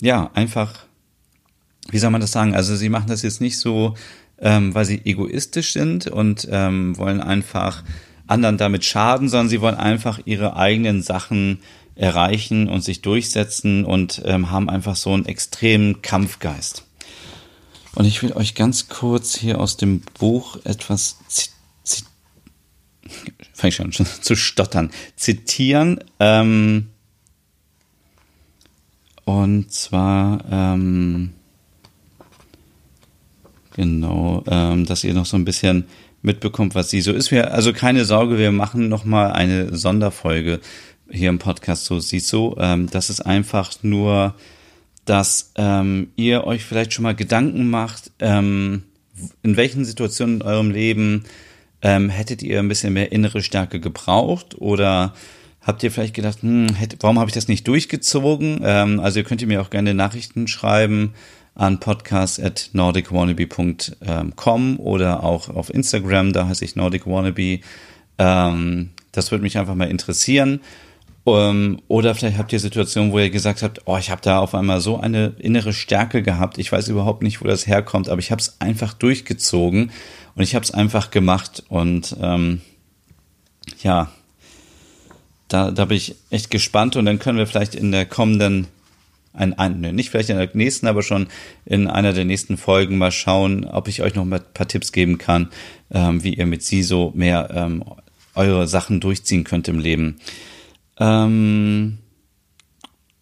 [0.00, 0.86] ja, einfach,
[1.90, 2.54] wie soll man das sagen?
[2.54, 3.94] Also sie machen das jetzt nicht so,
[4.40, 7.84] ähm, weil sie egoistisch sind und ähm, wollen einfach
[8.26, 11.60] anderen damit schaden, sondern sie wollen einfach ihre eigenen Sachen
[11.94, 16.83] erreichen und sich durchsetzen und ähm, haben einfach so einen extremen Kampfgeist.
[17.94, 21.16] Und ich will euch ganz kurz hier aus dem Buch etwas
[23.52, 26.00] fange ich schon, schon zu stottern, zitieren.
[26.20, 26.88] Ähm,
[29.24, 31.32] und zwar, ähm,
[33.74, 35.84] genau, ähm, dass ihr noch so ein bisschen
[36.20, 37.30] mitbekommt, was sie so ist.
[37.30, 40.60] Wir, also keine Sorge, wir machen noch mal eine Sonderfolge
[41.10, 42.56] hier im Podcast so sieht so.
[42.58, 44.34] Ähm, das ist einfach nur
[45.04, 48.84] dass ähm, ihr euch vielleicht schon mal Gedanken macht, ähm,
[49.42, 51.24] in welchen Situationen in eurem Leben
[51.82, 55.14] ähm, hättet ihr ein bisschen mehr innere Stärke gebraucht oder
[55.60, 58.62] habt ihr vielleicht gedacht, hm, hätte, warum habe ich das nicht durchgezogen?
[58.64, 61.12] Ähm, also ihr könnt ihr mir auch gerne Nachrichten schreiben
[61.54, 67.60] an podcast@nordicwannabe.com oder auch auf Instagram, da heiße ich nordicwannabe.
[68.18, 70.60] Ähm, das würde mich einfach mal interessieren.
[71.24, 74.40] Um, ähm, oder vielleicht habt ihr Situationen, wo ihr gesagt habt, oh, ich habe da
[74.40, 76.58] auf einmal so eine innere Stärke gehabt.
[76.58, 79.90] Ich weiß überhaupt nicht, wo das herkommt, aber ich habe es einfach durchgezogen
[80.34, 81.64] und ich habe es einfach gemacht.
[81.68, 82.60] Und ähm,
[83.82, 84.10] ja,
[85.48, 88.66] da, da bin ich echt gespannt und dann können wir vielleicht in der kommenden,
[89.32, 91.28] ein, ein, nicht vielleicht in der nächsten, aber schon
[91.64, 95.16] in einer der nächsten Folgen mal schauen, ob ich euch noch ein paar Tipps geben
[95.16, 95.48] kann,
[95.90, 97.82] ähm, wie ihr mit SISO mehr ähm,
[98.34, 100.16] eure Sachen durchziehen könnt im Leben.
[100.98, 101.98] Ähm,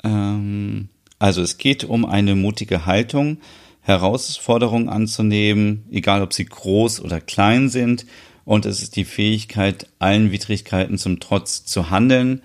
[0.05, 3.39] ähm, also es geht um eine mutige Haltung,
[3.81, 8.07] Herausforderungen anzunehmen, egal ob sie groß oder klein sind.
[8.45, 12.43] Und es ist die Fähigkeit, allen Widrigkeiten zum Trotz zu handeln.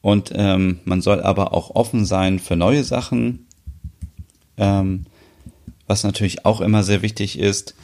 [0.00, 3.46] Und ähm, man soll aber auch offen sein für neue Sachen,
[4.56, 5.06] ähm,
[5.86, 7.74] was natürlich auch immer sehr wichtig ist.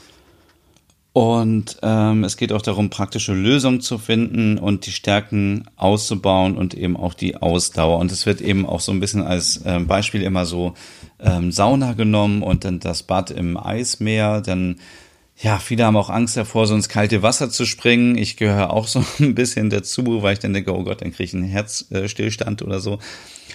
[1.15, 6.75] Und ähm, es geht auch darum, praktische Lösungen zu finden und die Stärken auszubauen und
[6.75, 8.01] eben auch die Ausdauer.
[8.01, 10.75] Und es wird eben auch so ein bisschen als ähm, Beispiel immer so
[11.21, 14.41] ähm, Sauna genommen und dann das Bad im Eismeer.
[14.41, 14.81] Dann,
[15.41, 18.19] ja, viele haben auch Angst davor, so ins kalte Wasser zu springen.
[18.19, 21.23] Ich gehöre auch so ein bisschen dazu, weil ich dann denke, oh Gott, dann kriege
[21.27, 22.99] ich einen Herzstillstand oder so.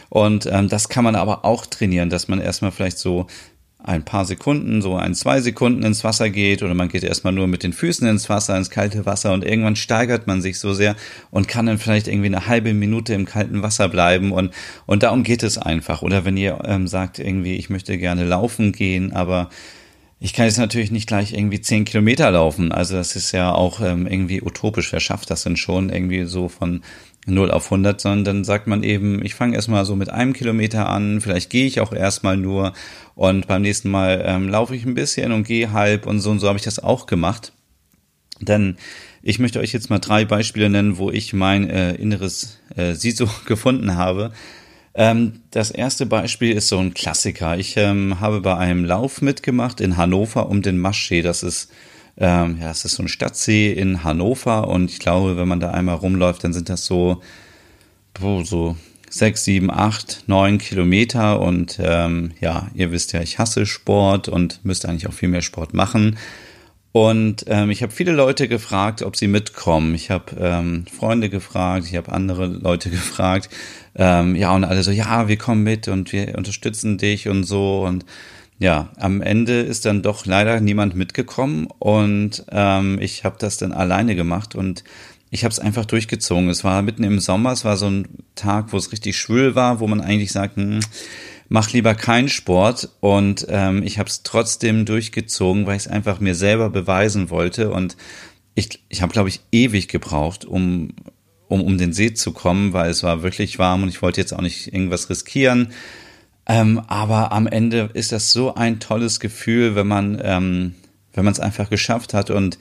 [0.07, 3.27] Und ähm, das kann man aber auch trainieren, dass man erstmal vielleicht so
[3.81, 7.47] ein paar Sekunden, so ein, zwei Sekunden ins Wasser geht oder man geht erstmal nur
[7.47, 10.97] mit den Füßen ins Wasser, ins kalte Wasser und irgendwann steigert man sich so sehr
[11.31, 14.53] und kann dann vielleicht irgendwie eine halbe Minute im kalten Wasser bleiben und,
[14.85, 16.01] und darum geht es einfach.
[16.01, 19.49] Oder wenn ihr ähm, sagt irgendwie, ich möchte gerne laufen gehen, aber
[20.19, 22.73] ich kann jetzt natürlich nicht gleich irgendwie zehn Kilometer laufen.
[22.73, 24.91] Also das ist ja auch ähm, irgendwie utopisch.
[24.91, 26.81] Wer schafft das denn schon irgendwie so von
[27.29, 30.89] 0 auf 100, sondern dann sagt man eben, ich fange erstmal so mit einem Kilometer
[30.89, 32.73] an, vielleicht gehe ich auch erstmal nur
[33.15, 36.39] und beim nächsten Mal ähm, laufe ich ein bisschen und gehe halb und so und
[36.39, 37.53] so habe ich das auch gemacht.
[38.41, 38.77] Denn
[39.21, 43.29] ich möchte euch jetzt mal drei Beispiele nennen, wo ich mein äh, inneres äh, Siso
[43.45, 44.31] gefunden habe.
[44.95, 47.57] Ähm, das erste Beispiel ist so ein Klassiker.
[47.57, 51.21] Ich ähm, habe bei einem Lauf mitgemacht in Hannover um den Maschsee.
[51.21, 51.71] Das ist
[52.19, 55.71] ähm, ja, es ist so ein Stadtsee in Hannover und ich glaube, wenn man da
[55.71, 57.21] einmal rumläuft, dann sind das so,
[58.21, 58.75] oh, so
[59.09, 64.63] sechs, sieben, acht, neun Kilometer und ähm, ja, ihr wisst ja, ich hasse Sport und
[64.63, 66.17] müsste eigentlich auch viel mehr Sport machen.
[66.91, 69.93] Und ähm, ich habe viele Leute gefragt, ob sie mitkommen.
[69.93, 73.49] Ich habe ähm, Freunde gefragt, ich habe andere Leute gefragt.
[73.95, 77.85] Ähm, ja, und alle so, ja, wir kommen mit und wir unterstützen dich und so.
[77.85, 78.05] Und
[78.59, 83.71] ja, am Ende ist dann doch leider niemand mitgekommen und ähm, ich habe das dann
[83.71, 84.83] alleine gemacht und
[85.31, 86.49] ich habe es einfach durchgezogen.
[86.49, 89.79] Es war mitten im Sommer, es war so ein Tag, wo es richtig schwül war,
[89.79, 90.81] wo man eigentlich sagt, hm,
[91.47, 96.19] mach lieber keinen Sport und ähm, ich habe es trotzdem durchgezogen, weil ich es einfach
[96.19, 97.95] mir selber beweisen wollte und
[98.55, 100.89] ich, ich habe, glaube ich, ewig gebraucht, um,
[101.47, 104.33] um um den See zu kommen, weil es war wirklich warm und ich wollte jetzt
[104.33, 105.69] auch nicht irgendwas riskieren.
[106.49, 110.73] Ähm, aber am Ende ist das so ein tolles Gefühl, wenn man ähm,
[111.13, 112.31] wenn man es einfach geschafft hat.
[112.31, 112.57] Und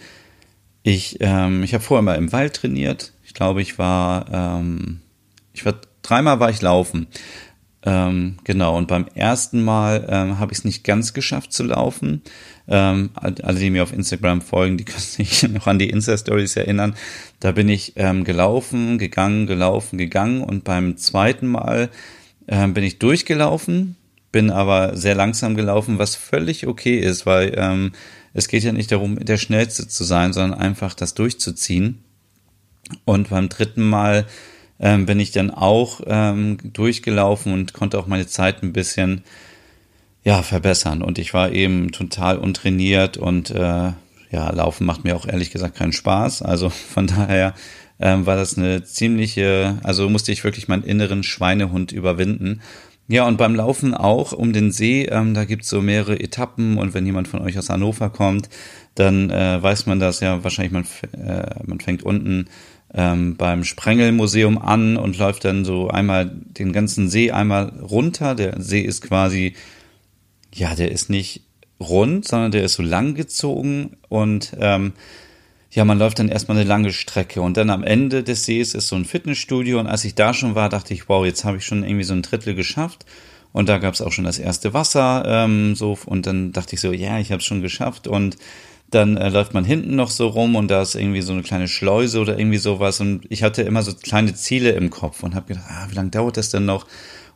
[0.83, 3.15] ich ähm, ich habe vorher mal im Wald trainiert.
[3.25, 5.01] Ich glaube, ich war ähm,
[5.55, 7.07] ich war dreimal war ich laufen.
[7.83, 12.23] Ähm, genau, und beim ersten Mal ähm, habe ich es nicht ganz geschafft zu laufen.
[12.67, 16.95] Alle, die mir auf Instagram folgen, die können sich noch an die Insta-Stories erinnern.
[17.41, 21.89] Da bin ich gelaufen, gegangen, gelaufen, gegangen und beim zweiten Mal
[22.49, 23.97] ähm, bin ich durchgelaufen,
[24.33, 27.93] bin aber sehr langsam gelaufen, was völlig okay ist, weil ähm,
[28.35, 32.03] es geht ja nicht darum, der Schnellste zu sein, sondern einfach das durchzuziehen.
[33.05, 34.27] Und beim dritten Mal
[34.81, 39.23] ähm, bin ich dann auch ähm, durchgelaufen und konnte auch meine Zeit ein bisschen
[40.25, 41.03] ja verbessern.
[41.03, 43.93] Und ich war eben total untrainiert und äh,
[44.31, 46.43] ja, Laufen macht mir auch ehrlich gesagt keinen Spaß.
[46.43, 47.55] Also von daher
[48.01, 52.61] ähm, war das eine ziemliche, also musste ich wirklich meinen inneren Schweinehund überwinden.
[53.11, 56.93] Ja, und beim Laufen auch um den See, ähm, da gibt's so mehrere Etappen und
[56.93, 58.51] wenn jemand von euch aus Hannover kommt,
[58.95, 62.49] dann äh, weiß man das ja wahrscheinlich, man, äh, man fängt unten
[62.93, 68.35] ähm, beim Sprengelmuseum an und läuft dann so einmal den ganzen See einmal runter.
[68.35, 69.55] Der See ist quasi,
[70.53, 71.43] ja, der ist nicht
[71.81, 74.93] rund, sondern der ist so lang gezogen und ähm,
[75.71, 78.89] ja, man läuft dann erstmal eine lange Strecke und dann am Ende des Sees ist
[78.89, 81.67] so ein Fitnessstudio und als ich da schon war, dachte ich, wow, jetzt habe ich
[81.67, 83.05] schon irgendwie so ein Drittel geschafft.
[83.53, 86.81] Und da gab es auch schon das erste Wasser ähm, so und dann dachte ich
[86.81, 88.07] so, ja, ich habe es schon geschafft.
[88.07, 88.37] Und
[88.91, 91.69] dann äh, läuft man hinten noch so rum und da ist irgendwie so eine kleine
[91.69, 93.01] Schleuse oder irgendwie sowas.
[93.01, 96.11] Und ich hatte immer so kleine Ziele im Kopf und habe gedacht, ah, wie lange
[96.11, 96.87] dauert das denn noch?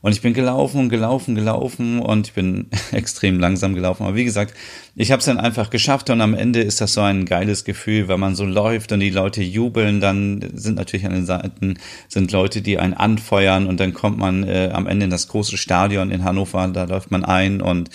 [0.02, 4.02] Und ich bin gelaufen und gelaufen, gelaufen und ich bin extrem langsam gelaufen.
[4.04, 4.52] Aber wie gesagt,
[4.96, 8.08] ich habe es dann einfach geschafft und am Ende ist das so ein geiles Gefühl,
[8.08, 12.32] wenn man so läuft und die Leute jubeln, dann sind natürlich an den Seiten sind
[12.32, 16.10] Leute, die einen anfeuern und dann kommt man äh, am Ende in das große Stadion
[16.10, 17.88] in Hannover, da läuft man ein und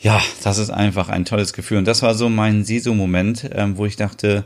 [0.00, 1.78] ja, das ist einfach ein tolles Gefühl.
[1.78, 4.44] Und das war so mein Siso-Moment, ähm, wo ich dachte,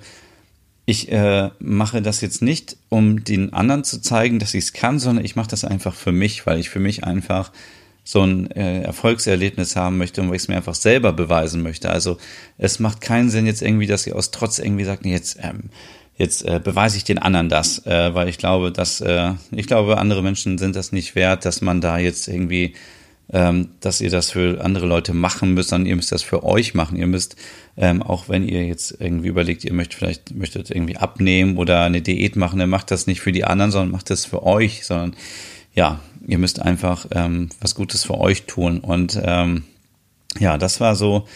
[0.92, 4.98] ich äh, mache das jetzt nicht, um den anderen zu zeigen, dass ich es kann,
[4.98, 7.50] sondern ich mache das einfach für mich, weil ich für mich einfach
[8.04, 11.88] so ein äh, Erfolgserlebnis haben möchte und weil ich es mir einfach selber beweisen möchte.
[11.90, 12.18] Also
[12.58, 15.70] es macht keinen Sinn jetzt irgendwie, dass ihr aus Trotz irgendwie sagt, nee, jetzt ähm,
[16.16, 19.96] jetzt äh, beweise ich den anderen das, äh, weil ich glaube, dass äh, ich glaube,
[19.98, 22.74] andere Menschen sind das nicht wert, dass man da jetzt irgendwie
[23.32, 26.74] ähm, dass ihr das für andere Leute machen müsst, sondern ihr müsst das für euch
[26.74, 26.98] machen.
[26.98, 27.36] Ihr müsst,
[27.76, 32.02] ähm, auch wenn ihr jetzt irgendwie überlegt, ihr möchtet vielleicht möchtet irgendwie abnehmen oder eine
[32.02, 35.14] Diät machen, dann macht das nicht für die anderen, sondern macht das für euch, sondern
[35.74, 38.80] ja, ihr müsst einfach ähm, was Gutes für euch tun.
[38.80, 39.64] Und ähm,
[40.38, 41.26] ja, das war so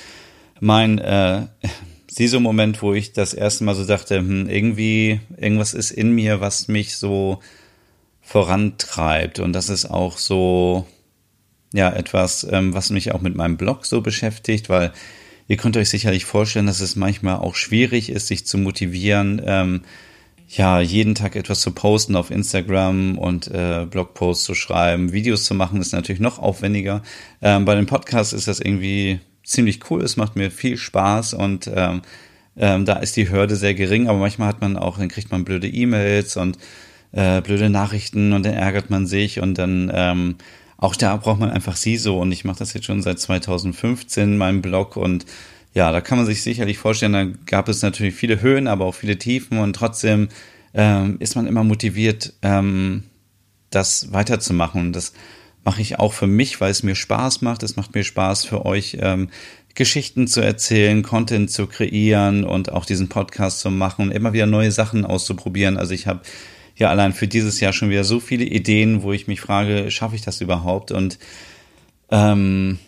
[0.60, 1.46] mein äh,
[2.08, 6.68] Siso-Moment, wo ich das erste Mal so dachte, hm, irgendwie, irgendwas ist in mir, was
[6.68, 7.40] mich so
[8.20, 9.38] vorantreibt.
[9.38, 10.86] Und das ist auch so,
[11.72, 14.92] ja etwas, ähm, was mich auch mit meinem Blog so beschäftigt, weil
[15.48, 19.82] ihr könnt euch sicherlich vorstellen, dass es manchmal auch schwierig ist, sich zu motivieren, ähm,
[20.48, 25.54] ja, jeden Tag etwas zu posten auf Instagram und äh, Blogposts zu schreiben, Videos zu
[25.54, 27.02] machen, ist natürlich noch aufwendiger.
[27.42, 31.70] Ähm, bei den Podcasts ist das irgendwie ziemlich cool, es macht mir viel Spaß und
[31.74, 32.02] ähm,
[32.56, 35.44] ähm, da ist die Hürde sehr gering, aber manchmal hat man auch, dann kriegt man
[35.44, 36.58] blöde E-Mails und
[37.12, 40.36] äh, blöde Nachrichten und dann ärgert man sich und dann ähm,
[40.78, 44.32] auch da braucht man einfach sie so und ich mache das jetzt schon seit 2015
[44.32, 45.26] in meinem Blog und
[45.74, 48.94] ja, da kann man sich sicherlich vorstellen, da gab es natürlich viele Höhen, aber auch
[48.94, 50.28] viele Tiefen und trotzdem
[50.74, 53.04] ähm, ist man immer motiviert, ähm,
[53.70, 55.12] das weiterzumachen und das
[55.66, 57.64] mache ich auch für mich, weil es mir Spaß macht.
[57.64, 59.28] Es macht mir Spaß für euch, ähm,
[59.74, 64.46] Geschichten zu erzählen, Content zu kreieren und auch diesen Podcast zu machen und immer wieder
[64.46, 65.76] neue Sachen auszuprobieren.
[65.76, 66.20] Also ich habe
[66.76, 70.14] ja allein für dieses Jahr schon wieder so viele Ideen, wo ich mich frage, schaffe
[70.14, 70.92] ich das überhaupt?
[70.92, 71.18] Und
[72.10, 72.78] ähm,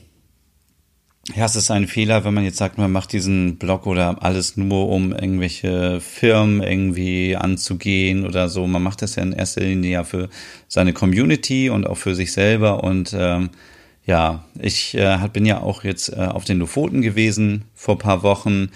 [1.34, 4.56] ja, es ist ein Fehler, wenn man jetzt sagt, man macht diesen Blog oder alles
[4.56, 8.66] nur, um irgendwelche Firmen irgendwie anzugehen oder so.
[8.66, 10.30] Man macht das ja in erster Linie ja für
[10.68, 13.50] seine Community und auch für sich selber und ähm,
[14.06, 18.70] ja, ich äh, bin ja auch jetzt äh, auf den Lofoten gewesen vor paar Wochen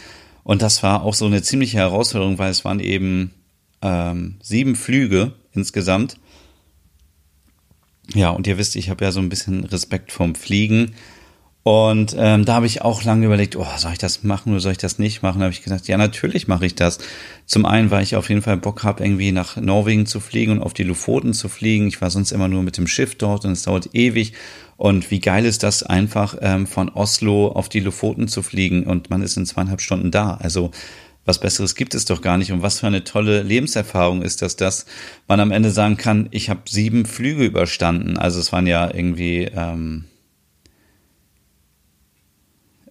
[0.45, 3.31] und das war auch so eine ziemliche Herausforderung, weil es waren eben
[3.83, 6.17] ähm, sieben Flüge insgesamt.
[8.15, 10.95] Ja, und ihr wisst, ich habe ja so ein bisschen Respekt vom Fliegen.
[11.65, 14.73] Und ähm, da habe ich auch lange überlegt, oh, soll ich das machen oder soll
[14.73, 15.39] ich das nicht machen?
[15.39, 16.99] Da habe ich gesagt, ja, natürlich mache ich das.
[17.47, 20.63] Zum einen, weil ich auf jeden Fall Bock habe, irgendwie nach Norwegen zu fliegen und
[20.63, 21.87] auf die Lofoten zu fliegen.
[21.87, 24.33] Ich war sonst immer nur mit dem Schiff dort und es dauert ewig.
[24.77, 29.11] Und wie geil ist das, einfach ähm, von Oslo auf die Lofoten zu fliegen und
[29.11, 30.35] man ist in zweieinhalb Stunden da.
[30.35, 30.73] Also
[31.25, 32.53] was Besseres gibt es doch gar nicht.
[32.53, 34.87] Und was für eine tolle Lebenserfahrung ist das, dass
[35.29, 38.19] man am Ende sagen kann, ich habe sieben Flüge überstanden.
[38.19, 40.05] Also es waren ja irgendwie ähm,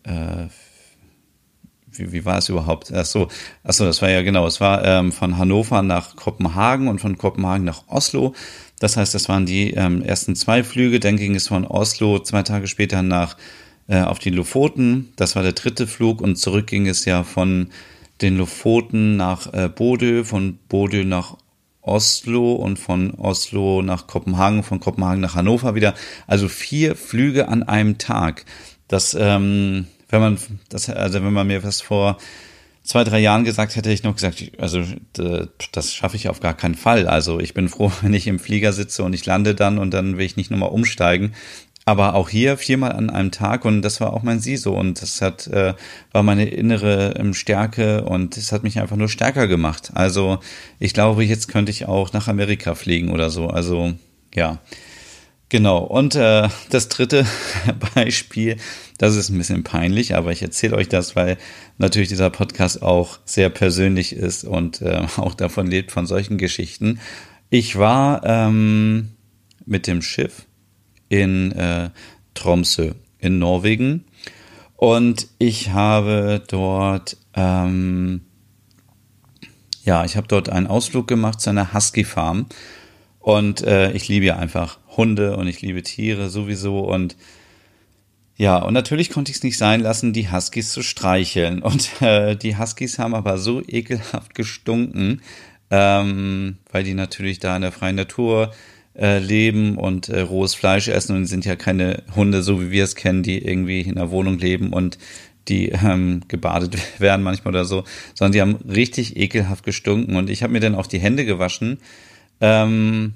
[0.04, 0.48] äh,
[1.92, 2.92] wie, wie war es überhaupt?
[2.94, 3.28] Ach so,
[3.64, 4.48] ach so, das war ja genau.
[4.48, 8.34] Es war ähm, von Hannover nach Kopenhagen und von Kopenhagen nach Oslo.
[8.80, 11.00] Das heißt, das waren die ähm, ersten zwei Flüge.
[11.00, 13.38] Dann ging es von Oslo zwei Tage später nach
[13.88, 15.14] äh, auf die Lofoten.
[15.18, 17.70] Das war der dritte Flug und zurück ging es ja von
[18.22, 21.38] den Lofoten nach äh, Bodø, von Bodø nach
[21.82, 25.96] Oslo und von Oslo nach Kopenhagen, von Kopenhagen nach Hannover wieder.
[26.28, 28.46] Also vier Flüge an einem Tag.
[28.88, 30.38] Das, ähm, wenn man,
[30.70, 32.18] das, also wenn man mir was vor
[32.84, 34.84] zwei, drei Jahren gesagt hätte, ich noch gesagt, also
[35.72, 37.08] das schaffe ich auf gar keinen Fall.
[37.08, 40.18] Also ich bin froh, wenn ich im Flieger sitze und ich lande dann und dann
[40.18, 41.34] will ich nicht nochmal umsteigen.
[41.84, 45.22] Aber auch hier viermal an einem Tag und das war auch mein SISO und das
[45.22, 45.74] hat äh,
[46.12, 49.92] war meine innere ähm, Stärke und es hat mich einfach nur stärker gemacht.
[49.96, 50.40] Also
[50.80, 53.48] ich glaube, jetzt könnte ich auch nach Amerika fliegen oder so.
[53.48, 53.94] Also
[54.36, 54.60] ja,
[55.50, 55.80] genau.
[55.80, 57.26] Und äh, das dritte
[57.96, 58.58] Beispiel,
[59.00, 61.38] das ist ein bisschen peinlich, aber ich erzähle euch das, weil
[61.80, 67.00] natürlich dieser Podcast auch sehr persönlich ist und äh, auch davon lebt von solchen Geschichten.
[67.50, 69.10] Ich war ähm,
[69.66, 70.46] mit dem Schiff
[71.12, 71.90] in äh,
[72.34, 74.06] Tromsø in Norwegen.
[74.78, 78.22] Und ich habe dort ähm,
[79.84, 82.46] ja, ich habe dort einen Ausflug gemacht zu einer Husky Farm.
[83.20, 86.80] Und äh, ich liebe ja einfach Hunde und ich liebe Tiere sowieso.
[86.80, 87.16] Und
[88.36, 91.62] ja, und natürlich konnte ich es nicht sein lassen, die Huskies zu streicheln.
[91.62, 95.22] Und äh, die Huskies haben aber so ekelhaft gestunken,
[95.70, 98.52] ähm, weil die natürlich da in der freien Natur
[98.98, 102.84] äh, leben und äh, rohes Fleisch essen und sind ja keine Hunde, so wie wir
[102.84, 104.98] es kennen, die irgendwie in der Wohnung leben und
[105.48, 107.84] die ähm, gebadet werden manchmal oder so,
[108.14, 111.80] sondern die haben richtig ekelhaft gestunken und ich habe mir dann auch die Hände gewaschen.
[112.40, 113.14] Ähm,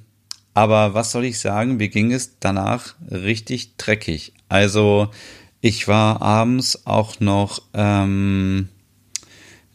[0.53, 4.33] aber was soll ich sagen, mir ging es danach richtig dreckig.
[4.47, 5.09] Also
[5.59, 8.69] ich war abends auch noch ähm,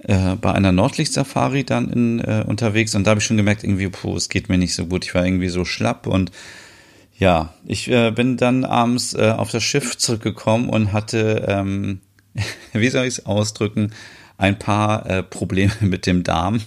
[0.03, 3.89] äh, bei einer Nordlichtsafari dann in, äh, unterwegs und da habe ich schon gemerkt, irgendwie,
[3.89, 5.05] puh, es geht mir nicht so gut.
[5.05, 6.31] Ich war irgendwie so schlapp und
[7.19, 12.01] ja, ich äh, bin dann abends äh, auf das Schiff zurückgekommen und hatte, ähm,
[12.73, 13.93] wie soll ich es ausdrücken,
[14.39, 16.61] ein paar äh, Probleme mit dem Darm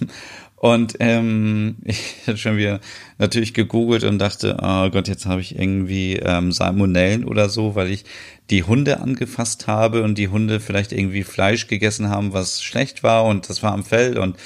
[0.64, 2.80] und ähm, ich hatte schon wieder
[3.18, 7.90] natürlich gegoogelt und dachte, oh Gott, jetzt habe ich irgendwie ähm, Salmonellen oder so, weil
[7.90, 8.06] ich
[8.48, 13.26] die Hunde angefasst habe und die Hunde vielleicht irgendwie Fleisch gegessen haben, was schlecht war
[13.26, 14.38] und das war am Fell und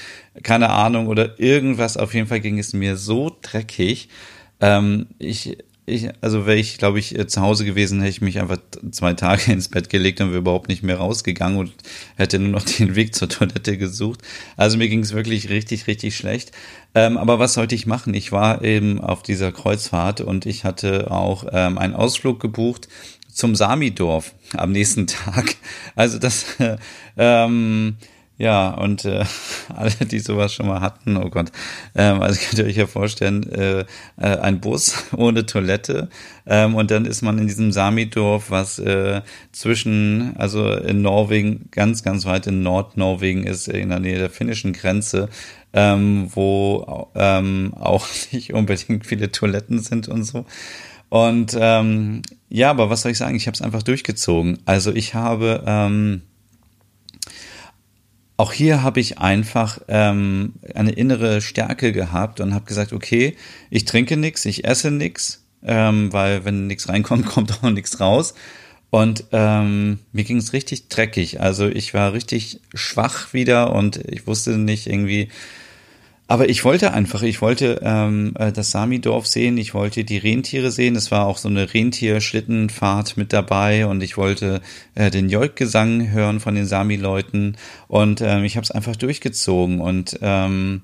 [0.43, 1.97] keine Ahnung oder irgendwas.
[1.97, 4.09] Auf jeden Fall ging es mir so dreckig.
[4.61, 5.57] Ähm, ich
[5.89, 8.59] ich, also wäre ich, glaube ich, äh, zu Hause gewesen, hätte ich mich einfach
[8.91, 11.73] zwei Tage ins Bett gelegt und wäre überhaupt nicht mehr rausgegangen und
[12.17, 14.21] hätte nur noch den Weg zur Toilette gesucht.
[14.57, 16.53] Also mir ging es wirklich richtig, richtig schlecht.
[16.95, 18.15] Ähm, aber was sollte ich machen?
[18.15, 22.89] Ich war eben auf dieser Kreuzfahrt und ich hatte auch ähm, einen Ausflug gebucht
[23.33, 25.57] zum Samidorf am nächsten Tag.
[25.95, 26.77] Also das, äh,
[27.17, 27.97] ähm,
[28.39, 29.25] Ja, und äh,
[29.75, 31.51] alle, die sowas schon mal hatten, oh Gott,
[31.97, 33.85] ähm, also könnt ihr euch ja vorstellen, äh, äh,
[34.17, 36.09] ein Bus ohne Toilette
[36.47, 42.05] ähm, und dann ist man in diesem Sami-Dorf, was äh, zwischen, also in Norwegen, ganz,
[42.05, 45.29] ganz weit in Nordnorwegen ist, in der Nähe der finnischen Grenze,
[45.73, 50.47] ähm, wo ähm, auch nicht unbedingt viele Toiletten sind und so.
[51.09, 53.35] Und ähm, ja, aber was soll ich sagen?
[53.35, 54.59] Ich habe es einfach durchgezogen.
[54.67, 56.23] Also ich habe ähm,
[58.39, 63.37] auch hier habe ich einfach ähm, eine innere Stärke gehabt und habe gesagt, okay,
[63.69, 68.35] ich trinke nichts, ich esse nichts, ähm, weil wenn nichts reinkommt, kommt auch nichts raus.
[68.91, 71.41] Und ähm, mir ging es richtig dreckig.
[71.41, 75.29] Also ich war richtig schwach wieder und ich wusste nicht irgendwie,
[76.31, 80.71] aber ich wollte einfach, ich wollte ähm, äh, das Sami-Dorf sehen, ich wollte die Rentiere
[80.71, 80.95] sehen.
[80.95, 84.61] Es war auch so eine Rentierschlittenfahrt mit dabei und ich wollte
[84.95, 87.57] äh, den Jolk-Gesang hören von den Sami-Leuten
[87.89, 90.83] und ähm, ich habe es einfach durchgezogen und ähm,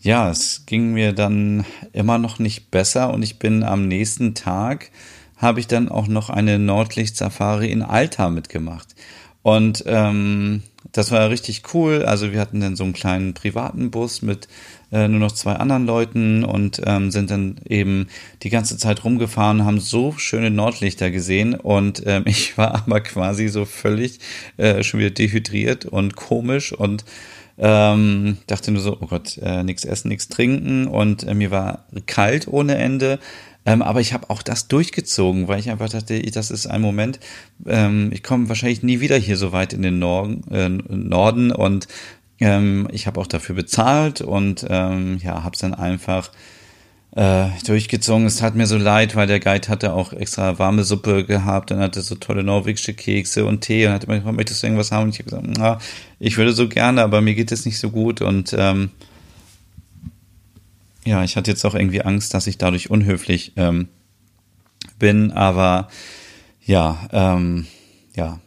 [0.00, 4.92] ja, es ging mir dann immer noch nicht besser und ich bin am nächsten Tag
[5.36, 8.94] habe ich dann auch noch eine Nordlicht-Safari in Alta mitgemacht.
[9.42, 10.62] Und ähm,
[10.92, 12.04] das war richtig cool.
[12.04, 14.48] Also wir hatten dann so einen kleinen privaten Bus mit
[14.92, 18.06] äh, nur noch zwei anderen Leuten und ähm, sind dann eben
[18.42, 23.48] die ganze Zeit rumgefahren, haben so schöne Nordlichter gesehen und ähm, ich war aber quasi
[23.48, 24.20] so völlig
[24.56, 27.04] äh, schon wieder dehydriert und komisch und
[27.58, 31.86] ähm, dachte nur so, oh Gott, äh, nichts essen, nichts trinken und äh, mir war
[32.06, 33.18] kalt ohne Ende.
[33.66, 37.18] Ähm, aber ich habe auch das durchgezogen, weil ich einfach dachte, das ist ein Moment,
[37.66, 41.88] ähm, ich komme wahrscheinlich nie wieder hier so weit in den Norden, äh, Norden und
[42.40, 46.30] ähm, ich habe auch dafür bezahlt und ähm, ja, habe es dann einfach
[47.16, 48.26] äh, durchgezogen.
[48.26, 51.78] Es tat mir so leid, weil der Guide hatte auch extra warme Suppe gehabt und
[51.78, 55.04] hatte so tolle norwegische Kekse und Tee und hat immer gefragt, möchtest du irgendwas haben?
[55.04, 55.78] Und ich habe gesagt, na,
[56.20, 58.90] ich würde so gerne, aber mir geht es nicht so gut und ähm,
[61.06, 63.88] ja, ich hatte jetzt auch irgendwie Angst, dass ich dadurch unhöflich ähm,
[64.98, 65.88] bin, aber
[66.64, 67.66] ja, ähm,
[68.14, 68.40] ja,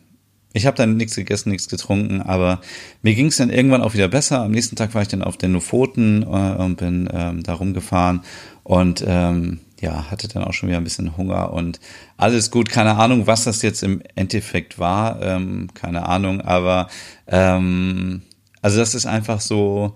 [0.53, 2.61] ich habe dann nichts gegessen, nichts getrunken, aber
[3.01, 4.41] mir ging es dann irgendwann auch wieder besser.
[4.41, 8.21] Am nächsten Tag war ich dann auf den Lofoten äh, und bin ähm, da rumgefahren
[8.63, 11.79] und ähm, ja, hatte dann auch schon wieder ein bisschen Hunger und
[12.17, 12.69] alles gut.
[12.69, 16.89] Keine Ahnung, was das jetzt im Endeffekt war, ähm, keine Ahnung, aber
[17.27, 18.23] ähm,
[18.61, 19.95] also das ist einfach so,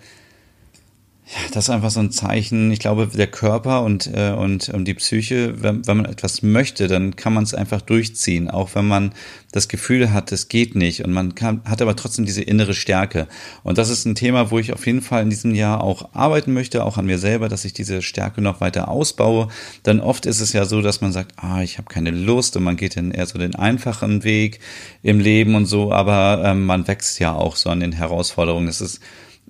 [1.26, 2.69] ja, das ist einfach so ein Zeichen.
[2.71, 6.88] Ich glaube, der Körper und, äh, und, und die Psyche, wenn, wenn man etwas möchte,
[6.89, 9.13] dann kann man es einfach durchziehen, auch wenn man
[9.53, 11.05] das Gefühl hat, es geht nicht.
[11.05, 13.30] Und man kann, hat aber trotzdem diese innere Stärke.
[13.63, 16.51] Und das ist ein Thema, wo ich auf jeden Fall in diesem Jahr auch arbeiten
[16.51, 19.47] möchte, auch an mir selber, dass ich diese Stärke noch weiter ausbaue.
[19.86, 22.63] Denn oft ist es ja so, dass man sagt, ah, ich habe keine Lust und
[22.63, 24.59] man geht dann eher so den einfachen Weg
[25.03, 28.67] im Leben und so, aber ähm, man wächst ja auch so an den Herausforderungen.
[28.67, 28.99] Es ist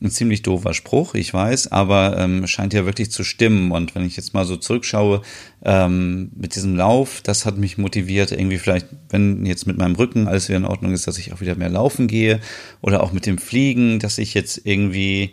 [0.03, 3.71] ein ziemlich doofer Spruch, ich weiß, aber ähm, scheint ja wirklich zu stimmen.
[3.71, 5.21] Und wenn ich jetzt mal so zurückschaue
[5.63, 10.27] ähm, mit diesem Lauf, das hat mich motiviert, irgendwie vielleicht, wenn jetzt mit meinem Rücken
[10.27, 12.41] alles wieder in Ordnung ist, dass ich auch wieder mehr laufen gehe
[12.81, 15.31] oder auch mit dem Fliegen, dass ich jetzt irgendwie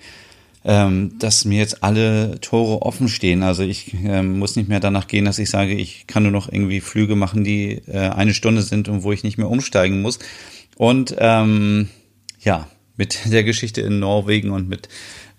[0.65, 3.43] ähm, dass mir jetzt alle Tore offen stehen.
[3.43, 6.53] Also ich ähm, muss nicht mehr danach gehen, dass ich sage, ich kann nur noch
[6.53, 10.19] irgendwie Flüge machen, die äh, eine Stunde sind und wo ich nicht mehr umsteigen muss.
[10.77, 11.89] Und ähm,
[12.41, 12.69] ja,
[13.01, 14.91] mit der Geschichte in Norwegen und mit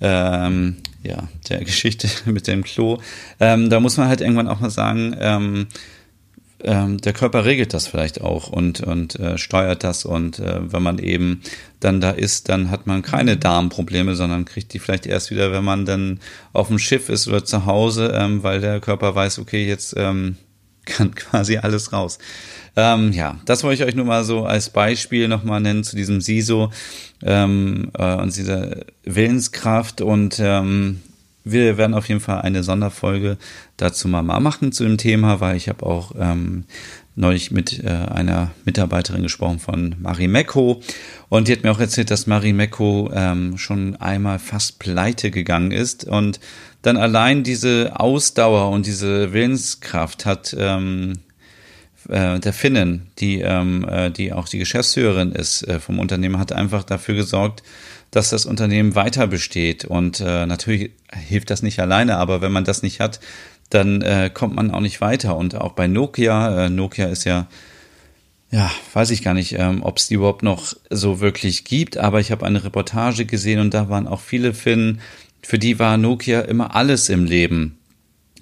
[0.01, 2.97] ähm, ja, der Geschichte mit dem Klo.
[3.39, 5.67] Ähm, da muss man halt irgendwann auch mal sagen, ähm,
[6.63, 10.05] ähm, der Körper regelt das vielleicht auch und, und äh, steuert das.
[10.05, 11.41] Und äh, wenn man eben
[11.79, 15.63] dann da ist, dann hat man keine Darmprobleme, sondern kriegt die vielleicht erst wieder, wenn
[15.63, 16.19] man dann
[16.53, 20.37] auf dem Schiff ist oder zu Hause, ähm, weil der Körper weiß, okay, jetzt ähm,
[20.85, 22.19] kann quasi alles raus.
[22.75, 26.21] Ähm, ja, das wollte ich euch nur mal so als Beispiel nochmal nennen zu diesem
[26.21, 26.71] SISO
[27.23, 30.01] ähm, äh, und dieser Willenskraft.
[30.01, 31.01] Und ähm,
[31.43, 33.37] wir werden auf jeden Fall eine Sonderfolge
[33.77, 36.65] dazu mal machen zu dem Thema, weil ich habe auch ähm,
[37.15, 40.81] neulich mit äh, einer Mitarbeiterin gesprochen von Marimekko
[41.29, 46.03] und die hat mir auch erzählt, dass Marimekko ähm, schon einmal fast pleite gegangen ist.
[46.05, 46.39] Und
[46.81, 51.19] dann allein diese Ausdauer und diese Willenskraft hat ähm,
[52.09, 56.51] äh, der Finnen, die, ähm, äh, die auch die Geschäftsführerin ist äh, vom Unternehmen, hat
[56.51, 57.63] einfach dafür gesorgt,
[58.09, 59.85] dass das Unternehmen weiter besteht.
[59.85, 63.19] Und äh, natürlich hilft das nicht alleine, aber wenn man das nicht hat,
[63.69, 65.37] dann äh, kommt man auch nicht weiter.
[65.37, 67.47] Und auch bei Nokia, äh, Nokia ist ja,
[68.51, 72.19] ja, weiß ich gar nicht, ähm, ob es die überhaupt noch so wirklich gibt, aber
[72.19, 74.99] ich habe eine Reportage gesehen und da waren auch viele Finnen,
[75.43, 77.77] für die war Nokia immer alles im Leben.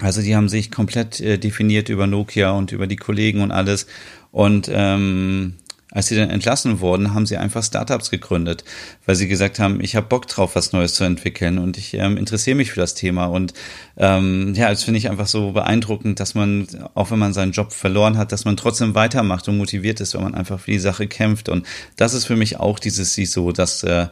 [0.02, 3.86] Also die haben sich komplett äh, definiert über Nokia und über die Kollegen und alles.
[4.32, 5.56] Und ähm,
[5.91, 8.64] als sie dann entlassen wurden, haben sie einfach Startups gegründet,
[9.08, 12.16] weil sie gesagt haben, ich habe Bock drauf, was Neues zu entwickeln und ich ähm,
[12.16, 13.26] interessiere mich für das Thema.
[13.26, 13.54] Und
[13.97, 17.74] ähm, ja, das finde ich einfach so beeindruckend, dass man, auch wenn man seinen Job
[17.74, 21.08] verloren hat, dass man trotzdem weitermacht und motiviert ist, wenn man einfach für die Sache
[21.08, 21.50] kämpft.
[21.50, 24.08] Und das ist für mich auch dieses so, dass äh,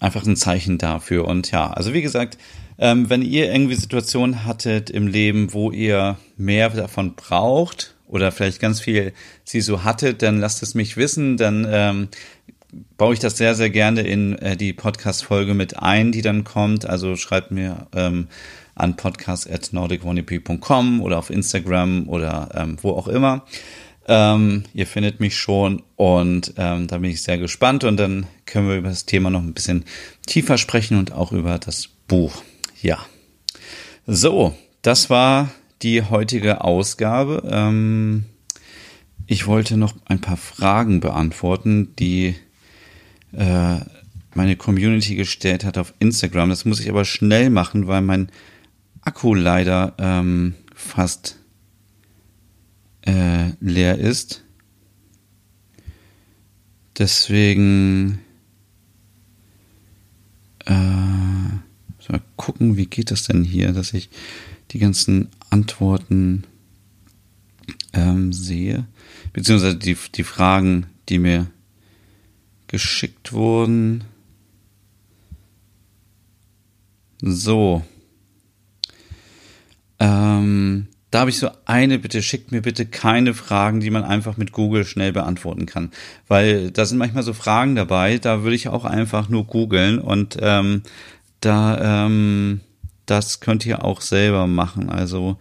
[0.00, 1.26] einfach ein Zeichen dafür.
[1.26, 2.38] Und ja, also wie gesagt,
[2.78, 8.60] ähm, wenn ihr irgendwie Situationen hattet im Leben, wo ihr mehr davon braucht, oder vielleicht
[8.60, 9.12] ganz viel
[9.44, 11.36] sie so hatte, dann lasst es mich wissen.
[11.36, 12.08] Dann ähm,
[12.96, 16.86] baue ich das sehr, sehr gerne in äh, die Podcast-Folge mit ein, die dann kommt.
[16.86, 18.28] Also schreibt mir ähm,
[18.74, 23.44] an podcast.nordicwannabe.com oder auf Instagram oder ähm, wo auch immer.
[24.08, 28.68] Ähm, ihr findet mich schon und ähm, da bin ich sehr gespannt und dann können
[28.68, 29.84] wir über das Thema noch ein bisschen
[30.26, 32.42] tiefer sprechen und auch über das Buch.
[32.80, 33.04] Ja.
[34.06, 35.50] So, das war
[35.82, 37.42] die heutige Ausgabe.
[37.50, 38.26] Ähm,
[39.26, 42.36] ich wollte noch ein paar Fragen beantworten, die
[43.32, 43.78] äh,
[44.34, 46.50] meine Community gestellt hat auf Instagram.
[46.50, 48.30] Das muss ich aber schnell machen, weil mein
[49.00, 51.38] Akku leider ähm, fast
[53.06, 54.44] äh, leer ist.
[56.98, 58.20] Deswegen
[60.66, 61.06] äh,
[62.08, 64.08] mal gucken, wie geht das denn hier, dass ich
[64.70, 66.44] die ganzen Antworten
[67.92, 68.86] ähm, sehe,
[69.32, 71.46] beziehungsweise die, die Fragen, die mir
[72.66, 74.04] geschickt wurden.
[77.20, 77.84] So.
[79.98, 84.36] Ähm, da habe ich so eine Bitte, schickt mir bitte keine Fragen, die man einfach
[84.36, 85.90] mit Google schnell beantworten kann.
[86.28, 90.36] Weil da sind manchmal so Fragen dabei, da würde ich auch einfach nur googeln und
[90.42, 90.82] ähm,
[91.40, 92.60] da ähm,
[93.06, 94.90] das könnt ihr auch selber machen.
[94.90, 95.38] Also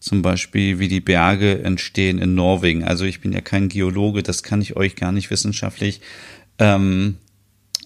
[0.00, 2.82] zum Beispiel, wie die Berge entstehen in Norwegen.
[2.82, 6.00] Also ich bin ja kein Geologe, das kann ich euch gar nicht wissenschaftlich
[6.58, 7.18] ähm,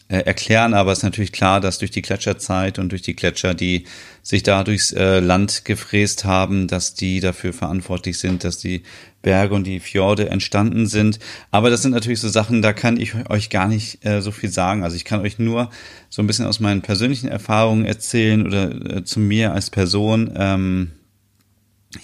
[0.09, 3.55] äh, erklären, aber es ist natürlich klar, dass durch die Gletscherzeit und durch die Gletscher,
[3.55, 3.85] die
[4.23, 8.83] sich da durchs äh, Land gefräst haben, dass die dafür verantwortlich sind, dass die
[9.23, 11.19] Berge und die Fjorde entstanden sind.
[11.51, 14.49] Aber das sind natürlich so Sachen, da kann ich euch gar nicht äh, so viel
[14.49, 14.85] sagen.
[14.85, 15.71] Also ich kann euch nur
[16.09, 20.33] so ein bisschen aus meinen persönlichen Erfahrungen erzählen oder äh, zu mir als Person.
[20.37, 20.93] Ähm,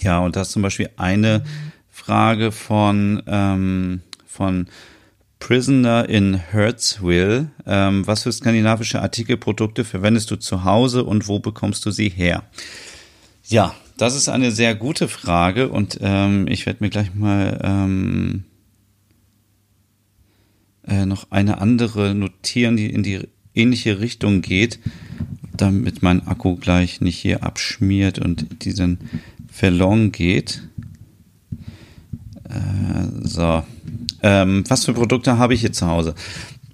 [0.01, 1.45] ja, und das zum Beispiel eine
[1.89, 4.67] Frage von, ähm, von
[5.43, 7.49] Prisoner in Hertzville.
[7.65, 12.43] Ähm, was für skandinavische Artikelprodukte verwendest du zu Hause und wo bekommst du sie her?
[13.49, 18.45] Ja, das ist eine sehr gute Frage und ähm, ich werde mir gleich mal ähm,
[20.87, 24.79] äh, noch eine andere notieren, die in die ähnliche Richtung geht,
[25.57, 28.97] damit mein Akku gleich nicht hier abschmiert und diesen
[29.51, 30.63] verloren geht.
[32.45, 33.63] Äh, so,
[34.23, 36.15] ähm, was für Produkte habe ich hier zu Hause?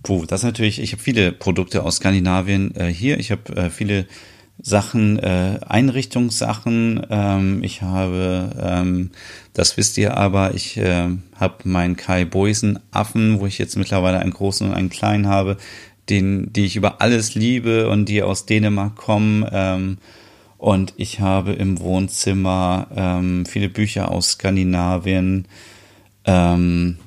[0.04, 3.20] Puh, das natürlich, ich habe viele Produkte aus Skandinavien äh, hier.
[3.20, 4.06] Ich habe äh, viele
[4.62, 7.06] Sachen, äh, Einrichtungssachen.
[7.10, 9.12] Ähm, ich habe, ähm,
[9.54, 14.20] das wisst ihr aber, ich äh, habe meinen Kai Boysen Affen, wo ich jetzt mittlerweile
[14.20, 15.58] einen großen und einen kleinen habe,
[16.10, 19.46] den, die ich über alles liebe und die aus Dänemark kommen.
[19.52, 19.98] Ähm,
[20.58, 25.48] und ich habe im Wohnzimmer ähm, viele Bücher aus Skandinavien.
[26.26, 26.98] Ähm,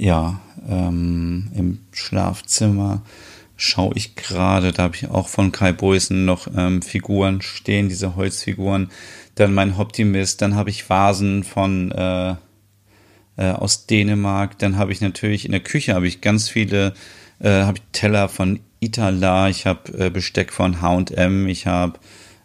[0.00, 3.02] ja, ähm, im Schlafzimmer
[3.56, 8.16] schaue ich gerade, da habe ich auch von Kai Boysen noch ähm, Figuren stehen, diese
[8.16, 8.90] Holzfiguren.
[9.34, 12.30] Dann mein Optimist, dann habe ich Vasen von äh,
[13.36, 16.94] äh, aus Dänemark, dann habe ich natürlich in der Küche habe ich ganz viele,
[17.38, 21.98] äh, habe ich Teller von Itala, ich habe äh, Besteck von H&M, ich habe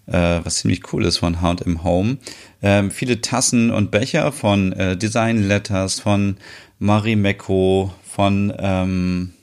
[0.07, 2.17] äh, was ziemlich cool ist von H&M Home,
[2.61, 6.37] ähm, viele Tassen und Becher von äh, Design Letters, von
[6.79, 9.33] Marimekko, von, ähm,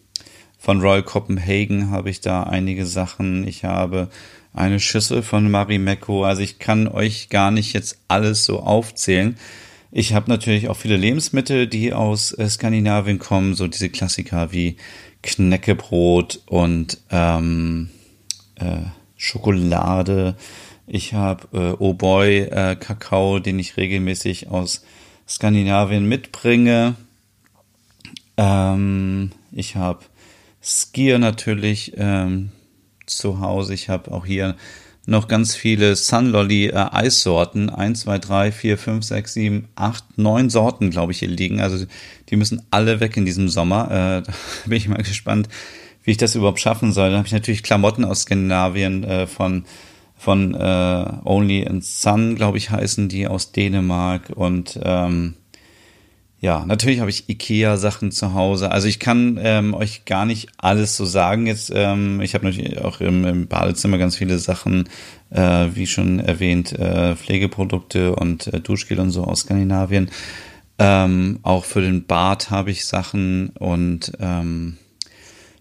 [0.58, 3.46] von Royal Copenhagen habe ich da einige Sachen.
[3.46, 4.08] Ich habe
[4.54, 6.24] eine Schüssel von Marimekko.
[6.24, 9.36] Also ich kann euch gar nicht jetzt alles so aufzählen.
[9.90, 14.76] Ich habe natürlich auch viele Lebensmittel, die aus äh, Skandinavien kommen, so diese Klassiker wie
[15.22, 17.90] Knäckebrot und ähm,
[18.54, 18.86] äh,
[19.18, 20.34] Schokolade.
[20.86, 24.82] Ich habe äh, Oh Boy äh, Kakao, den ich regelmäßig aus
[25.28, 26.96] Skandinavien mitbringe.
[28.42, 30.00] Ähm, ich habe
[30.60, 32.50] Skier natürlich ähm,
[33.06, 33.74] zu Hause.
[33.74, 34.56] Ich habe auch hier
[35.06, 37.70] noch ganz viele Sunlolly äh, Eissorten.
[37.70, 41.60] 1, 2, 3, 4, 5, 6, 7, 8, 9 Sorten, glaube ich, hier liegen.
[41.60, 41.84] Also
[42.28, 43.90] die müssen alle weg in diesem Sommer.
[43.90, 44.32] Äh, da
[44.66, 45.48] bin ich mal gespannt,
[46.02, 47.10] wie ich das überhaupt schaffen soll.
[47.10, 49.64] Dann habe ich natürlich Klamotten aus Skandinavien äh, von
[50.16, 55.34] von äh, Only in Sun, glaube ich, heißen die aus Dänemark und ähm,
[56.42, 58.72] ja, natürlich habe ich IKEA-Sachen zu Hause.
[58.72, 61.70] Also ich kann ähm, euch gar nicht alles so sagen jetzt.
[61.72, 64.88] Ähm, ich habe natürlich auch im, im, Badezimmer ganz viele Sachen,
[65.30, 70.10] äh, wie schon erwähnt, äh, Pflegeprodukte und äh, Duschgel und so aus Skandinavien.
[70.80, 74.78] Ähm, auch für den Bad habe ich Sachen und ähm,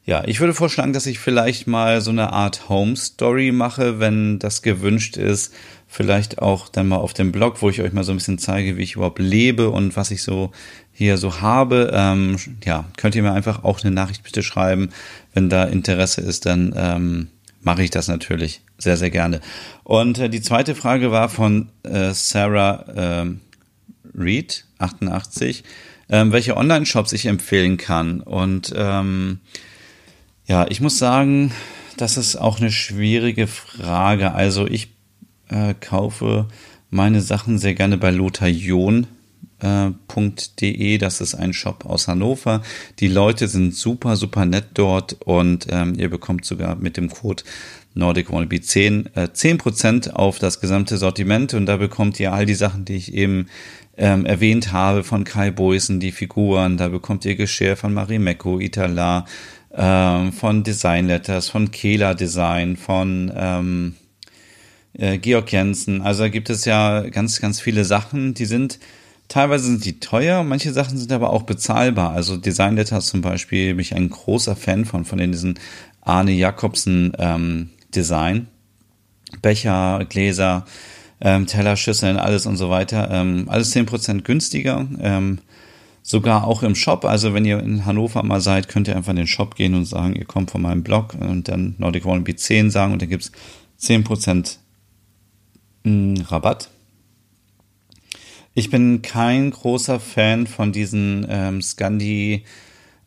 [0.04, 4.40] ja, ich würde vorschlagen, dass ich vielleicht mal so eine Art Home Story mache, wenn
[4.40, 5.54] das gewünscht ist
[5.92, 8.78] vielleicht auch dann mal auf dem Blog, wo ich euch mal so ein bisschen zeige,
[8.78, 10.52] wie ich überhaupt lebe und was ich so
[10.94, 11.92] hier so habe.
[11.94, 14.92] Ähm, ja, könnt ihr mir einfach auch eine Nachricht bitte schreiben.
[15.34, 17.28] Wenn da Interesse ist, dann ähm,
[17.60, 19.42] mache ich das natürlich sehr, sehr gerne.
[19.84, 23.26] Und äh, die zweite Frage war von äh, Sarah äh,
[24.18, 25.66] Reed, 88,
[26.08, 28.22] ähm, welche Online-Shops ich empfehlen kann.
[28.22, 29.40] Und ähm,
[30.48, 31.52] ja, ich muss sagen,
[31.98, 34.32] das ist auch eine schwierige Frage.
[34.32, 35.01] Also ich
[35.52, 36.48] äh, kaufe
[36.90, 39.08] meine Sachen sehr gerne bei lotharion.de.
[40.98, 42.62] Das ist ein Shop aus Hannover.
[43.00, 47.44] Die Leute sind super, super nett dort und ähm, ihr bekommt sogar mit dem Code
[47.94, 52.54] Nordic Wannabe 10 äh, 10% auf das gesamte Sortiment und da bekommt ihr all die
[52.56, 53.48] Sachen, die ich eben
[53.98, 59.26] ähm, erwähnt habe von Kai Boysen, die Figuren, da bekommt ihr Geschirr von Marimekko, Itala,
[59.74, 63.96] ähm, von Design Letters, von Kela Design, von ähm,
[64.94, 66.02] äh, Georg Jensen.
[66.02, 68.80] Also da gibt es ja ganz, ganz viele Sachen, die sind,
[69.28, 72.12] teilweise sind die teuer, manche Sachen sind aber auch bezahlbar.
[72.12, 75.60] Also Design Letters zum Beispiel bin ich ein großer Fan von, von diesen
[76.02, 78.48] Arne Jacobsen ähm, Design.
[79.42, 80.66] Becher, Gläser,
[81.22, 83.10] ähm, Teller, Schüsseln, alles und so weiter.
[83.12, 84.88] Ähm, alles zehn Prozent günstiger.
[85.00, 85.40] Ähm,
[86.04, 87.06] sogar auch im Shop.
[87.06, 89.86] Also wenn ihr in Hannover mal seid, könnt ihr einfach in den Shop gehen und
[89.86, 93.32] sagen, ihr kommt von meinem Blog und dann Nordic Wannabe 10 sagen und dann gibt's
[93.78, 94.60] zehn Prozent
[95.86, 96.70] Rabatt.
[98.54, 102.44] Ich bin kein großer Fan von diesen ähm, Scandi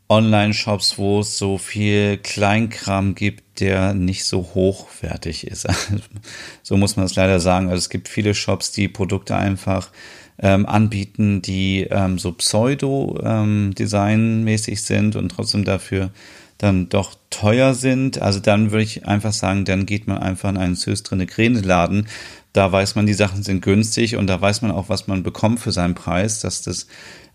[0.09, 5.69] Online-Shops, wo es so viel Kleinkram gibt, der nicht so hochwertig ist.
[6.63, 7.69] so muss man es leider sagen.
[7.69, 9.91] Also es gibt viele Shops, die Produkte einfach
[10.39, 16.11] ähm, anbieten, die ähm, so pseudo-designmäßig ähm, sind und trotzdem dafür
[16.59, 18.23] dann doch teuer sind.
[18.23, 21.27] Also dann würde ich einfach sagen, dann geht man einfach in einen Söstrine
[21.61, 22.07] Laden,
[22.55, 25.59] da weiß man, die Sachen sind günstig und da weiß man auch, was man bekommt
[25.59, 26.87] für seinen Preis, dass das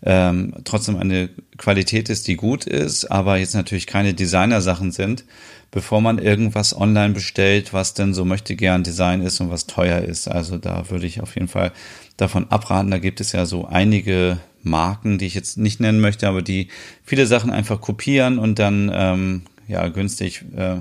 [0.02, 5.26] ähm, trotzdem eine Qualität ist, die gut ist, aber jetzt natürlich keine Designer-Sachen sind,
[5.70, 10.00] bevor man irgendwas online bestellt, was denn so möchte gern Design ist und was teuer
[10.00, 10.28] ist.
[10.28, 11.72] Also da würde ich auf jeden Fall
[12.16, 12.90] davon abraten.
[12.90, 16.68] Da gibt es ja so einige Marken, die ich jetzt nicht nennen möchte, aber die
[17.04, 20.80] viele Sachen einfach kopieren und dann ähm, ja günstig äh,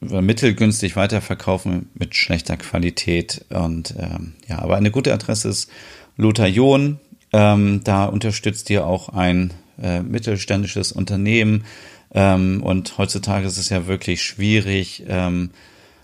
[0.00, 3.44] mittelgünstig weiterverkaufen mit schlechter Qualität.
[3.50, 5.70] Und ähm, ja, aber eine gute Adresse ist
[6.16, 6.98] Lotharion.
[7.32, 11.64] Ähm, da unterstützt ihr auch ein äh, mittelständisches Unternehmen.
[12.12, 15.50] Ähm, und heutzutage ist es ja wirklich schwierig, ähm,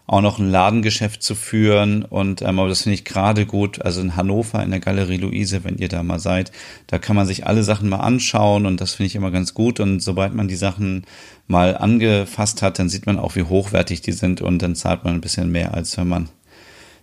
[0.07, 2.05] auch noch ein Ladengeschäft zu führen.
[2.05, 3.83] Und ähm, aber das finde ich gerade gut.
[3.83, 6.53] Also in Hannover in der Galerie Luise, wenn ihr da mal seid,
[6.87, 9.81] da kann man sich alle Sachen mal anschauen und das finde ich immer ganz gut.
[9.81, 11.05] Und sobald man die Sachen
[11.49, 15.15] mal angefasst hat, dann sieht man auch, wie hochwertig die sind und dann zahlt man
[15.15, 16.29] ein bisschen mehr, als wenn man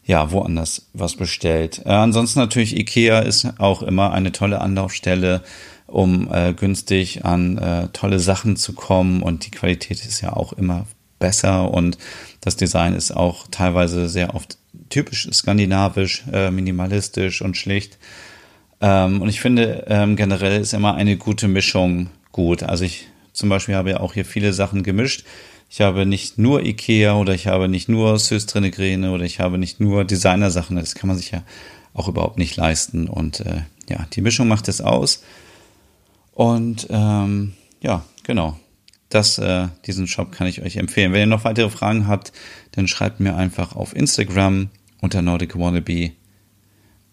[0.06, 1.82] ja woanders was bestellt.
[1.86, 5.44] Äh, ansonsten natürlich Ikea ist auch immer eine tolle Anlaufstelle,
[5.88, 10.54] um äh, günstig an äh, tolle Sachen zu kommen und die Qualität ist ja auch
[10.54, 10.86] immer
[11.20, 11.98] besser und
[12.42, 14.58] das Design ist auch teilweise sehr oft
[14.90, 17.98] typisch skandinavisch, äh, minimalistisch und schlicht.
[18.82, 22.64] Ähm, und ich finde ähm, generell ist immer eine gute Mischung gut.
[22.64, 25.24] Also ich zum Beispiel habe ja auch hier viele Sachen gemischt.
[25.70, 29.80] Ich habe nicht nur Ikea oder ich habe nicht nur Söstrine oder ich habe nicht
[29.80, 30.76] nur Designer-Sachen.
[30.76, 31.44] Das kann man sich ja
[31.94, 33.08] auch überhaupt nicht leisten.
[33.08, 35.24] Und äh, ja, die Mischung macht es aus.
[36.34, 38.60] Und ähm, ja, genau.
[39.10, 41.14] Das, äh, diesen Shop kann ich euch empfehlen.
[41.14, 42.32] Wenn ihr noch weitere Fragen habt,
[42.72, 44.70] dann schreibt mir einfach auf Instagram
[45.02, 46.14] unter Nordic Wannabe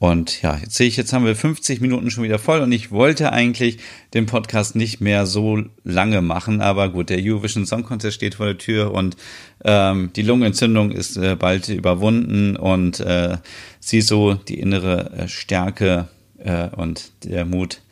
[0.01, 2.91] und ja, jetzt sehe ich, jetzt haben wir 50 Minuten schon wieder voll und ich
[2.91, 3.77] wollte eigentlich
[4.15, 8.47] den Podcast nicht mehr so lange machen, aber gut, der Eurovision Song Contest steht vor
[8.47, 9.19] der Tür und
[9.63, 13.37] ähm, die Lungenentzündung ist äh, bald überwunden und äh,
[13.79, 16.09] sie so die innere äh, Stärke
[16.39, 17.83] äh, und der Mut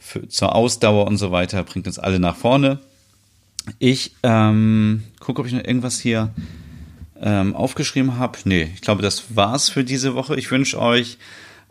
[0.00, 2.80] für, zur Ausdauer und so weiter bringt uns alle nach vorne.
[3.78, 6.30] Ich ähm, gucke, ob ich noch irgendwas hier
[7.20, 8.38] ähm, aufgeschrieben habe.
[8.44, 10.36] Nee, ich glaube, das war's für diese Woche.
[10.36, 11.18] Ich wünsche euch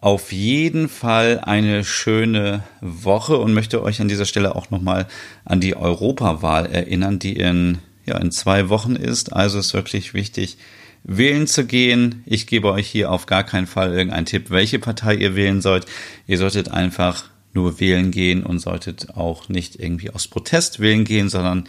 [0.01, 5.07] auf jeden Fall eine schöne Woche und möchte euch an dieser Stelle auch nochmal
[5.43, 9.34] an die Europawahl erinnern, die in, ja, in zwei Wochen ist.
[9.34, 10.57] Also ist wirklich wichtig,
[11.03, 12.23] wählen zu gehen.
[12.25, 15.86] Ich gebe euch hier auf gar keinen Fall irgendeinen Tipp, welche Partei ihr wählen sollt.
[16.27, 21.30] Ihr solltet einfach nur wählen gehen und solltet auch nicht irgendwie aus Protest wählen gehen,
[21.30, 21.66] sondern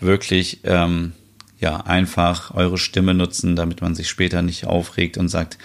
[0.00, 1.12] wirklich ähm,
[1.60, 5.58] ja einfach eure Stimme nutzen, damit man sich später nicht aufregt und sagt,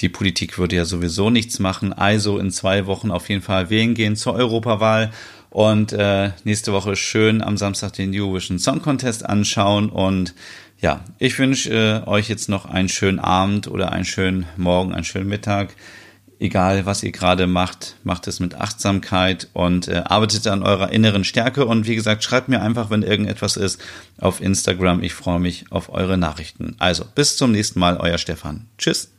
[0.00, 1.92] die Politik würde ja sowieso nichts machen.
[1.92, 5.10] Also in zwei Wochen auf jeden Fall wählen gehen zur Europawahl
[5.50, 10.34] und äh, nächste Woche schön am Samstag den Eurovision Song Contest anschauen und
[10.80, 15.04] ja, ich wünsche äh, euch jetzt noch einen schönen Abend oder einen schönen Morgen, einen
[15.04, 15.74] schönen Mittag
[16.40, 21.24] egal was ihr gerade macht, macht es mit Achtsamkeit und äh, arbeitet an eurer inneren
[21.24, 21.66] Stärke.
[21.66, 23.80] Und wie gesagt, schreibt mir einfach, wenn irgendetwas ist,
[24.20, 25.02] auf Instagram.
[25.02, 26.76] Ich freue mich auf eure Nachrichten.
[26.78, 28.66] Also, bis zum nächsten Mal, euer Stefan.
[28.78, 29.17] Tschüss.